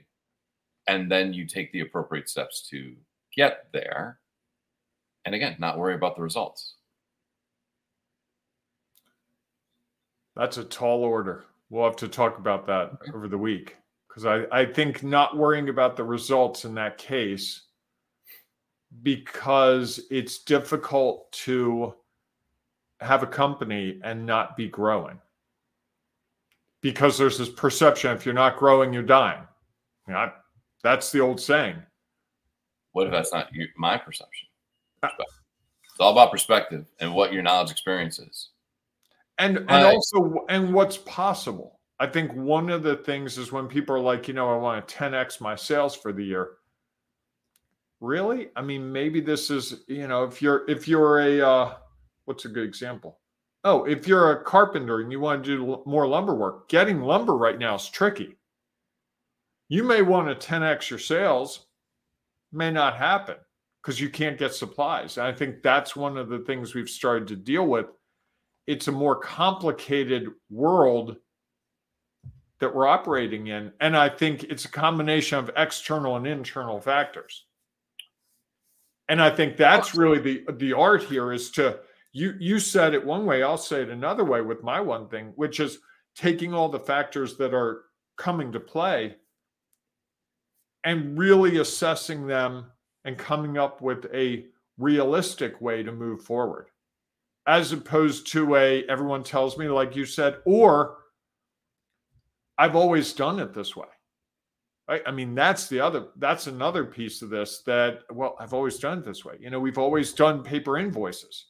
And 0.86 1.10
then 1.10 1.32
you 1.32 1.46
take 1.46 1.72
the 1.72 1.80
appropriate 1.80 2.28
steps 2.28 2.68
to 2.70 2.94
get 3.34 3.66
there. 3.72 4.18
And 5.24 5.34
again, 5.34 5.56
not 5.58 5.78
worry 5.78 5.94
about 5.94 6.16
the 6.16 6.22
results. 6.22 6.74
That's 10.36 10.58
a 10.58 10.64
tall 10.64 11.04
order. 11.04 11.44
We'll 11.70 11.84
have 11.84 11.96
to 11.96 12.08
talk 12.08 12.38
about 12.38 12.66
that 12.66 12.92
over 13.14 13.28
the 13.28 13.38
week 13.38 13.76
because 14.08 14.26
I, 14.26 14.44
I 14.52 14.66
think 14.66 15.02
not 15.02 15.36
worrying 15.36 15.68
about 15.68 15.96
the 15.96 16.04
results 16.04 16.64
in 16.64 16.74
that 16.74 16.98
case 16.98 17.62
because 19.02 20.00
it's 20.10 20.44
difficult 20.44 21.32
to 21.32 21.94
have 23.00 23.22
a 23.22 23.26
company 23.26 24.00
and 24.04 24.24
not 24.24 24.56
be 24.56 24.68
growing 24.68 25.18
because 26.84 27.16
there's 27.18 27.38
this 27.38 27.48
perception 27.48 28.14
if 28.14 28.24
you're 28.26 28.34
not 28.34 28.58
growing 28.58 28.92
you're 28.92 29.02
dying 29.02 29.40
you 30.06 30.12
know, 30.12 30.20
I- 30.20 30.32
that's 30.82 31.10
the 31.10 31.18
old 31.20 31.40
saying 31.40 31.76
What 32.92 33.06
if 33.06 33.12
that's 33.12 33.32
not 33.32 33.48
you, 33.54 33.66
my 33.76 33.96
perception? 33.96 34.48
perspective. 35.00 35.26
It's 35.90 35.98
all 36.00 36.12
about 36.12 36.30
perspective 36.30 36.84
and 37.00 37.14
what 37.14 37.32
your 37.32 37.42
knowledge 37.42 37.70
experience 37.70 38.18
is. 38.18 38.50
And 39.38 39.58
and 39.58 39.70
also 39.70 40.44
and 40.48 40.74
what's 40.74 40.98
possible. 40.98 41.80
I 42.00 42.06
think 42.06 42.32
one 42.34 42.68
of 42.70 42.82
the 42.82 42.96
things 42.96 43.38
is 43.38 43.50
when 43.52 43.66
people 43.68 43.94
are 43.96 44.00
like, 44.00 44.28
you 44.28 44.34
know, 44.34 44.52
I 44.52 44.56
want 44.58 44.86
to 44.86 44.94
10x 44.94 45.40
my 45.40 45.54
sales 45.56 45.94
for 45.96 46.12
the 46.12 46.22
year. 46.24 46.50
Really? 48.00 48.48
I 48.56 48.62
mean, 48.62 48.92
maybe 48.92 49.20
this 49.20 49.50
is, 49.50 49.84
you 49.88 50.06
know, 50.08 50.24
if 50.24 50.42
you're 50.42 50.68
if 50.68 50.86
you're 50.86 51.20
a 51.20 51.40
uh 51.40 51.74
what's 52.26 52.44
a 52.44 52.48
good 52.48 52.64
example? 52.66 53.18
Oh, 53.64 53.84
if 53.84 54.06
you're 54.06 54.32
a 54.32 54.44
carpenter 54.44 55.00
and 55.00 55.10
you 55.10 55.20
want 55.20 55.42
to 55.42 55.56
do 55.56 55.82
more 55.86 56.06
lumber 56.06 56.34
work, 56.34 56.68
getting 56.68 57.00
lumber 57.00 57.34
right 57.34 57.58
now 57.58 57.74
is 57.76 57.88
tricky. 57.88 58.36
You 59.68 59.82
may 59.82 60.02
want 60.02 60.28
to 60.28 60.46
10x 60.46 60.90
your 60.90 60.98
sales, 60.98 61.66
may 62.52 62.70
not 62.70 62.96
happen 62.96 63.36
because 63.82 63.98
you 63.98 64.10
can't 64.10 64.38
get 64.38 64.54
supplies. 64.54 65.16
And 65.16 65.26
I 65.26 65.32
think 65.32 65.62
that's 65.62 65.96
one 65.96 66.18
of 66.18 66.28
the 66.28 66.40
things 66.40 66.74
we've 66.74 66.90
started 66.90 67.26
to 67.28 67.36
deal 67.36 67.66
with. 67.66 67.86
It's 68.66 68.88
a 68.88 68.92
more 68.92 69.16
complicated 69.16 70.28
world 70.50 71.16
that 72.60 72.74
we're 72.74 72.86
operating 72.86 73.48
in. 73.48 73.72
And 73.80 73.96
I 73.96 74.08
think 74.08 74.44
it's 74.44 74.64
a 74.64 74.70
combination 74.70 75.38
of 75.38 75.50
external 75.56 76.16
and 76.16 76.26
internal 76.26 76.80
factors. 76.80 77.44
And 79.08 79.20
I 79.20 79.30
think 79.30 79.56
that's 79.56 79.94
really 79.94 80.18
the 80.18 80.52
the 80.54 80.72
art 80.72 81.02
here 81.02 81.32
is 81.32 81.50
to 81.52 81.80
you 82.14 82.36
you 82.38 82.60
said 82.60 82.94
it 82.94 83.04
one 83.04 83.26
way, 83.26 83.42
I'll 83.42 83.58
say 83.58 83.82
it 83.82 83.90
another 83.90 84.24
way 84.24 84.40
with 84.40 84.62
my 84.62 84.80
one 84.80 85.08
thing, 85.08 85.32
which 85.34 85.58
is 85.58 85.80
taking 86.14 86.54
all 86.54 86.68
the 86.68 86.78
factors 86.78 87.36
that 87.36 87.52
are 87.52 87.82
coming 88.16 88.52
to 88.52 88.60
play 88.60 89.16
and 90.84 91.18
really 91.18 91.58
assessing 91.58 92.26
them 92.26 92.66
and 93.04 93.18
coming 93.18 93.58
up 93.58 93.82
with 93.82 94.06
a 94.14 94.46
realistic 94.78 95.60
way 95.60 95.82
to 95.82 95.90
move 95.90 96.22
forward. 96.22 96.68
As 97.48 97.72
opposed 97.72 98.30
to 98.32 98.54
a 98.54 98.84
everyone 98.84 99.24
tells 99.24 99.58
me 99.58 99.68
like 99.68 99.96
you 99.96 100.06
said 100.06 100.38
or 100.46 100.98
i've 102.56 102.76
always 102.76 103.12
done 103.12 103.40
it 103.40 103.52
this 103.52 103.74
way. 103.74 103.88
Right? 104.88 105.02
I 105.04 105.10
mean 105.10 105.34
that's 105.34 105.66
the 105.66 105.80
other 105.80 106.06
that's 106.16 106.46
another 106.46 106.84
piece 106.84 107.22
of 107.22 107.30
this 107.30 107.62
that 107.66 108.02
well 108.12 108.36
i've 108.38 108.54
always 108.54 108.78
done 108.78 108.98
it 108.98 109.04
this 109.04 109.24
way. 109.24 109.34
You 109.40 109.50
know 109.50 109.58
we've 109.58 109.78
always 109.78 110.12
done 110.12 110.44
paper 110.44 110.78
invoices 110.78 111.46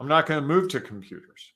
i'm 0.00 0.08
not 0.08 0.26
going 0.26 0.40
to 0.40 0.46
move 0.46 0.68
to 0.70 0.80
computers. 0.80 1.52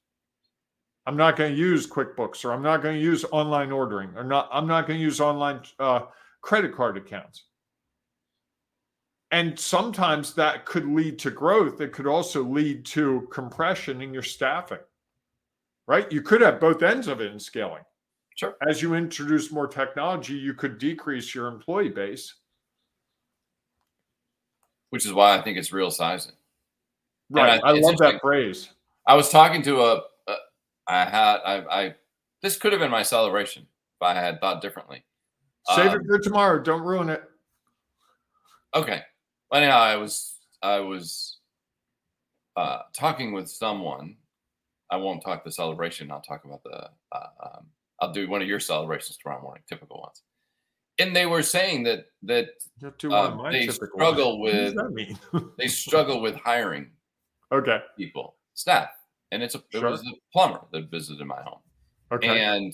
I'm 1.08 1.16
not 1.16 1.36
going 1.36 1.52
to 1.52 1.58
use 1.58 1.86
quickbooks 1.86 2.44
or 2.44 2.52
i'm 2.52 2.62
not 2.62 2.82
going 2.82 2.96
to 2.96 3.02
use 3.02 3.24
online 3.30 3.70
ordering 3.70 4.10
or 4.16 4.24
not 4.24 4.48
i'm 4.52 4.66
not 4.66 4.86
going 4.86 4.98
to 4.98 5.04
use 5.04 5.20
online 5.20 5.60
uh, 5.78 6.02
credit 6.40 6.74
card 6.74 6.96
accounts. 6.96 7.44
And 9.32 9.58
sometimes 9.58 10.34
that 10.34 10.64
could 10.66 10.86
lead 10.86 11.18
to 11.18 11.32
growth. 11.32 11.80
It 11.80 11.92
could 11.92 12.06
also 12.06 12.44
lead 12.44 12.86
to 12.86 13.28
compression 13.32 14.00
in 14.00 14.14
your 14.14 14.22
staffing 14.22 14.78
right? 15.86 16.10
You 16.10 16.22
could 16.22 16.40
have 16.40 16.60
both 16.60 16.82
ends 16.82 17.08
of 17.08 17.20
it 17.20 17.32
in 17.32 17.38
scaling. 17.38 17.82
Sure. 18.36 18.54
as 18.68 18.82
you 18.82 18.92
introduce 18.92 19.50
more 19.50 19.66
technology 19.66 20.34
you 20.34 20.52
could 20.52 20.76
decrease 20.76 21.34
your 21.34 21.48
employee 21.48 21.88
base. 21.88 22.34
Which 24.90 25.06
is 25.06 25.12
why 25.14 25.38
I 25.38 25.40
think 25.40 25.56
it's 25.56 25.72
real 25.72 25.90
sizing. 25.90 26.34
Right 27.30 27.60
I- 27.64 27.70
i, 27.70 27.72
love 27.72 27.96
that 27.98 28.20
phrase 28.20 28.70
I 29.06 29.14
was 29.14 29.28
talking 29.30 29.62
to 29.62 29.80
a, 29.80 30.02
a 30.28 30.34
I 30.88 31.04
had 31.04 31.36
I, 31.44 31.64
I 31.70 31.94
this 32.42 32.56
could 32.56 32.72
have 32.72 32.80
been 32.80 32.90
my 32.90 33.02
celebration 33.02 33.62
if 33.62 34.06
I 34.06 34.14
had 34.14 34.40
thought 34.40 34.60
differently. 34.62 35.04
save 35.74 35.92
Um, 35.92 36.00
it 36.00 36.06
for 36.06 36.18
tomorrow 36.18 36.62
don't 36.62 36.82
ruin 36.82 37.08
it 37.08 37.22
Okay. 38.74 39.00
Anyhow, 39.52 39.78
I 39.78 39.96
was 39.96 40.36
I 40.62 40.80
was 40.80 41.38
uh, 42.56 42.80
talking 42.92 43.32
with 43.32 43.48
someone. 43.48 44.16
I 44.90 44.96
won't 44.96 45.22
talk 45.24 45.44
the 45.44 45.52
celebration. 45.52 46.10
I'll 46.10 46.20
talk 46.20 46.44
about 46.44 46.62
the. 46.62 46.90
Uh, 47.12 47.26
um, 47.44 47.66
I'll 48.00 48.12
do 48.12 48.28
one 48.28 48.42
of 48.42 48.48
your 48.48 48.60
celebrations 48.60 49.16
tomorrow 49.16 49.40
morning, 49.42 49.62
typical 49.68 50.00
ones. 50.00 50.22
And 50.98 51.14
they 51.16 51.26
were 51.26 51.42
saying 51.42 51.84
that 51.84 52.06
that 52.24 52.48
You 52.80 52.86
have 52.86 52.98
to 52.98 53.08
do 53.08 53.14
one 53.14 53.32
of 53.32 53.36
my 53.38 53.52
they 53.52 53.68
struggle 53.68 54.40
ones. 54.40 54.52
with- 54.54 54.74
that 54.76 54.90
mean 54.90 55.18
they 55.58 55.68
struggle 55.68 56.20
with 56.20 56.34
hiring 56.36 56.90
okay. 57.52 57.80
people, 57.96 58.36
staff, 58.54 58.90
and 59.32 59.42
it's 59.42 59.54
a 59.54 59.58
it 59.72 59.80
Sure. 59.80 59.90
was 59.90 60.00
a 60.06 60.12
plumber 60.32 60.60
that 60.72 60.90
visited 60.90 61.24
my 61.26 61.40
home. 61.42 61.60
okay. 62.12 62.42
And 62.44 62.72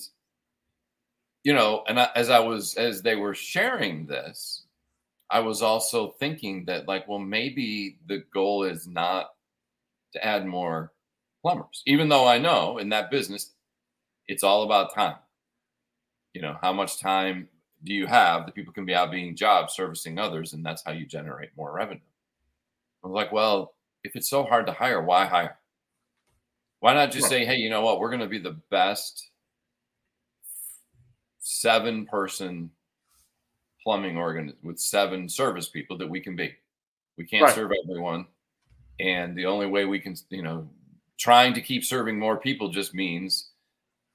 you 1.44 1.52
know 1.52 1.82
and 1.88 1.98
I, 1.98 2.08
as 2.14 2.30
i 2.30 2.38
was 2.38 2.76
as 2.76 3.02
they 3.02 3.16
were 3.16 3.34
sharing 3.34 4.06
this 4.06 4.64
i 5.30 5.40
was 5.40 5.60
also 5.60 6.10
thinking 6.20 6.64
that 6.66 6.86
like 6.86 7.08
well 7.08 7.18
maybe 7.18 7.98
the 8.06 8.22
goal 8.32 8.62
is 8.62 8.86
not 8.86 9.30
to 10.12 10.24
add 10.24 10.46
more 10.46 10.92
plumbers 11.42 11.82
even 11.86 12.08
though 12.08 12.28
i 12.28 12.38
know 12.38 12.78
in 12.78 12.88
that 12.90 13.10
business 13.10 13.54
it's 14.28 14.44
all 14.44 14.62
about 14.62 14.94
time. 14.94 15.16
You 16.32 16.42
know 16.42 16.56
how 16.62 16.72
much 16.72 17.00
time 17.00 17.48
do 17.82 17.92
you 17.92 18.06
have 18.06 18.46
that 18.46 18.54
people 18.54 18.72
can 18.72 18.86
be 18.86 18.94
out 18.94 19.10
being 19.10 19.34
jobs 19.34 19.74
servicing 19.74 20.18
others 20.20 20.52
and 20.52 20.64
that's 20.64 20.84
how 20.84 20.92
you 20.92 21.04
generate 21.06 21.50
more 21.56 21.72
revenue. 21.72 22.00
I 23.02 23.08
was 23.08 23.14
like 23.14 23.32
well 23.32 23.74
if 24.04 24.16
it's 24.16 24.28
so 24.28 24.44
hard 24.44 24.66
to 24.66 24.72
hire 24.72 25.00
why 25.02 25.24
hire 25.26 25.58
why 26.80 26.94
not 26.94 27.10
just 27.12 27.24
Right. 27.24 27.40
say 27.40 27.44
hey 27.44 27.56
you 27.56 27.70
know 27.70 27.82
what 27.82 28.00
we're 28.00 28.10
going 28.10 28.20
to 28.20 28.26
be 28.26 28.38
the 28.38 28.58
best 28.70 29.30
seven 31.38 32.06
person 32.06 32.70
plumbing 33.82 34.16
organ 34.16 34.54
with 34.62 34.78
seven 34.78 35.28
service 35.28 35.68
people 35.68 35.98
that 35.98 36.08
we 36.08 36.20
can 36.20 36.36
be. 36.36 36.54
We 37.18 37.26
can't 37.26 37.44
Right. 37.44 37.54
serve 37.54 37.72
everyone. 37.84 38.26
And 39.00 39.36
the 39.36 39.46
only 39.46 39.66
way 39.66 39.84
we 39.84 39.98
can, 39.98 40.14
you 40.30 40.42
know, 40.42 40.70
trying 41.18 41.52
to 41.54 41.60
keep 41.60 41.84
serving 41.84 42.18
more 42.18 42.36
people 42.36 42.68
just 42.68 42.94
means 42.94 43.50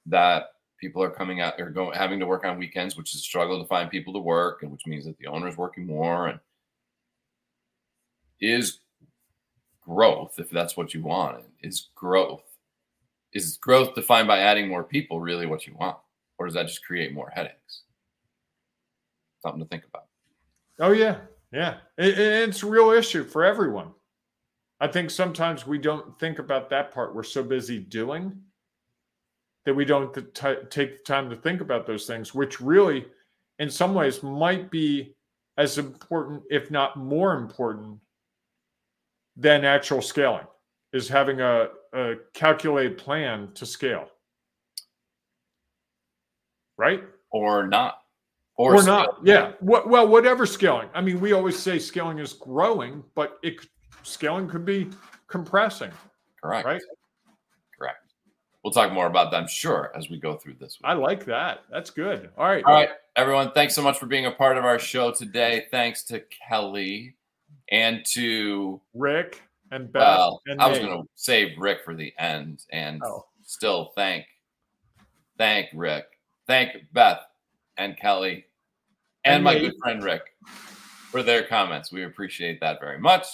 that 0.06 0.54
people 0.80 1.04
are 1.04 1.10
coming 1.10 1.42
out 1.42 1.60
or 1.60 1.70
going 1.70 1.98
having 1.98 2.20
to 2.20 2.26
work 2.26 2.46
on 2.46 2.58
weekends, 2.58 2.96
which 2.96 3.14
is 3.14 3.20
a 3.20 3.24
struggle 3.24 3.62
to 3.62 3.68
find 3.68 3.90
people 3.92 4.14
to 4.14 4.20
work, 4.20 4.64
and 4.64 4.72
which 4.72 4.88
means 4.88 5.06
that 5.06 5.18
the 5.18 5.28
owner 5.28 5.48
is 5.50 5.58
working 5.58 5.86
more 5.86 6.28
and 6.28 6.40
is 8.40 8.80
growth, 9.88 10.36
if 10.38 10.50
that's 10.50 10.76
what 10.76 10.94
you 10.94 11.02
want, 11.02 11.44
is 11.62 11.90
growth. 11.96 12.44
Is 13.34 13.58
growth 13.58 13.96
defined 13.96 14.28
by 14.28 14.40
adding 14.40 14.68
more 14.68 14.84
people 14.84 15.20
really 15.20 15.46
what 15.46 15.68
you 15.68 15.76
want? 15.76 15.98
Or 16.38 16.46
does 16.46 16.56
that 16.56 16.68
just 16.68 16.86
create 16.86 17.14
more 17.14 17.30
headaches? 17.30 17.84
Something 19.42 19.62
to 19.62 19.68
think 19.68 19.86
about. 19.86 20.06
Oh 20.80 20.92
yeah, 20.92 21.20
yeah. 21.52 21.78
It- 21.98 22.18
it- 22.18 22.50
it's 22.50 22.64
a 22.64 22.68
real 22.68 22.92
issue 22.92 23.24
for 23.24 23.44
everyone. 23.44 23.94
I 24.80 24.88
think 24.88 25.10
sometimes 25.10 25.66
we 25.66 25.78
don't 25.80 26.18
think 26.20 26.40
about 26.40 26.70
that 26.70 26.92
part. 26.92 27.16
We're 27.16 27.24
so 27.24 27.44
busy 27.44 27.80
doing 27.80 28.44
that 29.66 29.74
we 29.74 29.86
don't 29.86 30.14
t- 30.14 30.56
take 30.70 30.98
the 30.98 31.04
time 31.04 31.30
to 31.30 31.36
think 31.36 31.62
about 31.62 31.86
those 31.86 32.06
things, 32.06 32.34
which 32.34 32.62
really, 32.62 33.08
in 33.60 33.70
some 33.70 33.94
ways, 33.94 34.22
might 34.24 34.70
be 34.70 35.16
as 35.58 35.78
important, 35.80 36.44
if 36.50 36.70
not 36.70 36.96
more 36.96 37.34
important, 37.36 38.00
than 39.38 39.64
actual 39.64 40.02
scaling. 40.02 40.46
Is 40.94 41.10
having 41.10 41.42
a, 41.42 41.68
a 41.94 42.16
calculated 42.34 42.98
plan 42.98 43.50
to 43.56 43.66
scale, 43.66 44.08
right? 46.78 47.04
Or 47.30 47.68
not. 47.68 48.00
or, 48.56 48.82
still- 48.82 48.96
not. 48.96 49.18
Yeah. 49.24 49.52
What, 49.60 49.90
well, 49.90 50.08
whatever 50.08 50.46
scaling. 50.46 50.90
I 50.94 51.02
mean, 51.02 51.20
we 51.20 51.34
always 51.34 51.60
say 51.60 51.78
scaling 51.78 52.20
is 52.20 52.34
growing, 52.34 53.04
but 53.16 53.38
it 53.44 53.56
scaling 54.04 54.48
could 54.48 54.66
be 54.66 54.90
compressing. 55.28 55.92
Correct. 56.42 56.66
Right. 56.66 56.82
Correct. 57.78 58.14
We'll 58.64 58.74
talk 58.74 58.92
more 58.94 59.08
about 59.08 59.30
that, 59.32 59.42
I'm 59.42 59.48
sure, 59.48 59.92
as 59.94 60.10
we 60.10 60.18
go 60.20 60.36
through 60.38 60.56
this. 60.60 60.80
I 60.86 60.94
like 60.94 61.26
that. 61.26 61.64
That's 61.70 61.90
good. 61.90 62.30
All 62.38 62.48
right. 62.48 62.64
All 62.64 62.74
right, 62.74 62.90
everyone. 63.18 63.52
Thanks 63.52 63.76
so 63.76 63.82
much 63.82 64.00
for 64.00 64.06
being 64.06 64.26
a 64.26 64.32
part 64.32 64.58
of 64.58 64.64
our 64.64 64.80
show 64.80 65.12
today. 65.12 65.68
Thanks 65.70 66.04
to 66.06 66.22
Kelly 66.48 67.16
and 67.70 68.06
to 68.14 68.80
Rick 68.94 69.42
and 69.72 69.92
Beth. 69.92 70.02
well, 70.02 70.42
and 70.48 70.62
I 70.62 70.68
was 70.68 70.80
going 70.80 71.02
to 71.04 71.08
save 71.16 71.58
Rick 71.58 71.80
for 71.84 71.94
the 71.96 72.14
end, 72.18 72.64
and 72.72 73.02
Oh. 73.04 73.26
still 73.44 73.92
thank, 73.96 74.26
thank 75.38 75.68
Rick, 75.74 76.06
thank 76.48 76.72
Beth 76.94 77.22
and 77.78 77.98
Kelly, 77.98 78.46
and, 79.24 79.36
And 79.36 79.44
my 79.44 79.54
Nate. 79.54 79.62
good 79.64 79.74
friend 79.80 80.04
Rick 80.04 80.36
for 81.12 81.22
their 81.24 81.44
comments. 81.44 81.92
We 81.92 82.04
appreciate 82.04 82.60
that 82.62 82.80
very 82.80 83.00
much. 83.00 83.26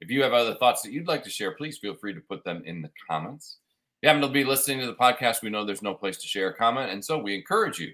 If 0.00 0.10
you 0.10 0.22
have 0.22 0.32
other 0.32 0.54
thoughts 0.54 0.80
that 0.82 0.92
you'd 0.92 1.06
like 1.08 1.22
to 1.24 1.30
share, 1.30 1.52
please 1.52 1.76
feel 1.78 1.94
free 1.94 2.14
to 2.14 2.20
put 2.20 2.44
them 2.44 2.62
in 2.64 2.80
the 2.80 2.90
comments. 3.08 3.58
If 4.00 4.06
you 4.06 4.08
happen 4.08 4.22
to 4.22 4.28
be 4.28 4.44
listening 4.44 4.80
to 4.80 4.86
the 4.86 4.94
podcast, 4.94 5.42
we 5.42 5.50
know 5.50 5.64
there's 5.64 5.82
no 5.82 5.94
place 5.94 6.16
to 6.18 6.26
share 6.26 6.48
a 6.48 6.54
comment, 6.54 6.90
and 6.90 7.04
so 7.04 7.18
we 7.18 7.34
encourage 7.34 7.78
you 7.78 7.92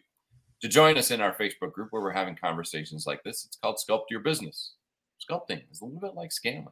to 0.61 0.69
join 0.69 0.97
us 0.97 1.11
in 1.11 1.21
our 1.21 1.35
Facebook 1.35 1.73
group 1.73 1.89
where 1.93 2.03
we're 2.03 2.11
having 2.13 2.35
conversations 2.37 3.07
like 3.07 3.23
this. 3.25 3.45
It's 3.45 3.57
called 3.57 3.79
Sculpt 3.79 4.05
Your 4.11 4.21
Business. 4.21 4.73
Sculpting 5.19 5.63
is 5.71 5.81
a 5.81 5.85
little 5.85 6.01
bit 6.01 6.15
like 6.15 6.33
scaling. 6.33 6.69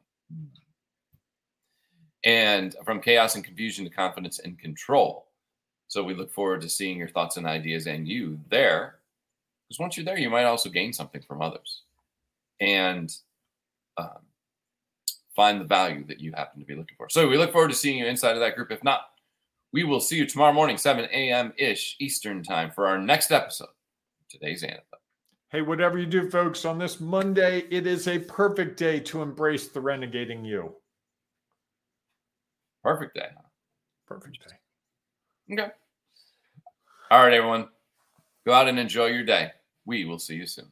And 2.24 2.74
from 2.84 3.00
chaos 3.00 3.34
and 3.34 3.44
confusion 3.44 3.84
to 3.84 3.90
confidence 3.90 4.38
and 4.40 4.58
control. 4.58 5.26
So 5.88 6.02
we 6.02 6.14
look 6.14 6.32
forward 6.32 6.62
to 6.62 6.68
seeing 6.68 6.98
your 6.98 7.08
thoughts 7.08 7.36
and 7.36 7.46
ideas 7.46 7.86
and 7.86 8.08
you 8.08 8.40
there. 8.50 8.96
Because 9.68 9.80
once 9.80 9.96
you're 9.96 10.06
there, 10.06 10.18
you 10.18 10.30
might 10.30 10.44
also 10.44 10.68
gain 10.68 10.92
something 10.92 11.22
from 11.22 11.42
others. 11.42 11.82
And 12.60 13.14
um, 13.96 14.26
find 15.36 15.60
the 15.60 15.64
value 15.64 16.04
that 16.06 16.20
you 16.20 16.32
happen 16.32 16.60
to 16.60 16.66
be 16.66 16.74
looking 16.74 16.96
for. 16.96 17.08
So 17.10 17.28
we 17.28 17.36
look 17.36 17.52
forward 17.52 17.68
to 17.68 17.76
seeing 17.76 17.98
you 17.98 18.06
inside 18.06 18.32
of 18.32 18.40
that 18.40 18.56
group. 18.56 18.72
If 18.72 18.82
not, 18.82 19.02
we 19.72 19.84
will 19.84 20.00
see 20.00 20.16
you 20.16 20.26
tomorrow 20.26 20.52
morning, 20.52 20.78
7 20.78 21.04
a.m. 21.12 21.52
ish 21.58 21.96
Eastern 22.00 22.42
time 22.42 22.70
for 22.70 22.86
our 22.88 22.98
next 22.98 23.30
episode. 23.30 23.68
Today's 24.28 24.62
anthem. 24.62 24.95
Hey, 25.50 25.62
whatever 25.62 25.96
you 25.96 26.06
do, 26.06 26.28
folks, 26.28 26.64
on 26.64 26.78
this 26.78 27.00
Monday, 27.00 27.62
it 27.70 27.86
is 27.86 28.08
a 28.08 28.18
perfect 28.18 28.78
day 28.78 28.98
to 29.00 29.22
embrace 29.22 29.68
the 29.68 29.80
renegading 29.80 30.44
you. 30.44 30.74
Perfect 32.82 33.14
day. 33.14 33.28
Perfect 34.08 34.38
day. 34.48 35.54
Okay. 35.54 35.72
All 37.10 37.22
right, 37.22 37.32
everyone. 37.32 37.68
Go 38.44 38.52
out 38.52 38.68
and 38.68 38.78
enjoy 38.78 39.06
your 39.06 39.24
day. 39.24 39.52
We 39.84 40.04
will 40.04 40.18
see 40.18 40.34
you 40.34 40.46
soon. 40.46 40.66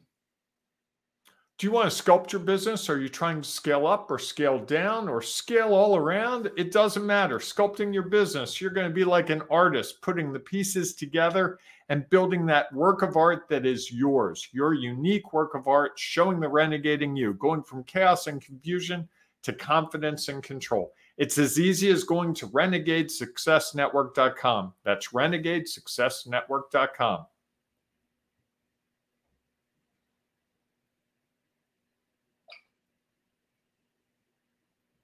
Do 1.57 1.65
you 1.65 1.71
want 1.71 1.89
to 1.89 2.03
sculpt 2.03 2.33
your 2.33 2.41
business? 2.41 2.89
Are 2.89 2.99
you 2.99 3.07
trying 3.07 3.41
to 3.41 3.47
scale 3.47 3.87
up 3.87 4.11
or 4.11 4.19
scale 4.19 4.59
down 4.59 5.07
or 5.07 5.21
scale 5.21 5.73
all 5.73 5.95
around? 5.95 6.51
It 6.57 6.73
doesn't 6.73 7.05
matter. 7.05 7.39
Sculpting 7.39 7.93
your 7.93 8.03
business, 8.03 8.59
you're 8.59 8.71
going 8.71 8.89
to 8.89 8.93
be 8.93 9.05
like 9.05 9.29
an 9.29 9.41
artist, 9.49 10.01
putting 10.01 10.33
the 10.33 10.39
pieces 10.39 10.95
together 10.95 11.57
and 11.87 12.09
building 12.09 12.45
that 12.47 12.73
work 12.73 13.03
of 13.03 13.15
art 13.15 13.47
that 13.49 13.65
is 13.65 13.89
yours, 13.89 14.49
your 14.51 14.73
unique 14.73 15.31
work 15.31 15.55
of 15.55 15.69
art, 15.69 15.93
showing 15.95 16.41
the 16.41 16.47
renegading 16.47 17.17
you, 17.17 17.35
going 17.35 17.63
from 17.63 17.85
chaos 17.85 18.27
and 18.27 18.41
confusion 18.41 19.07
to 19.43 19.53
confidence 19.53 20.27
and 20.27 20.43
control. 20.43 20.91
It's 21.17 21.37
as 21.37 21.57
easy 21.57 21.89
as 21.89 22.03
going 22.03 22.33
to 22.33 22.47
renegadesuccessnetwork.com. 22.47 24.73
That's 24.83 25.13
renegadesuccessnetwork.com. 25.13 27.25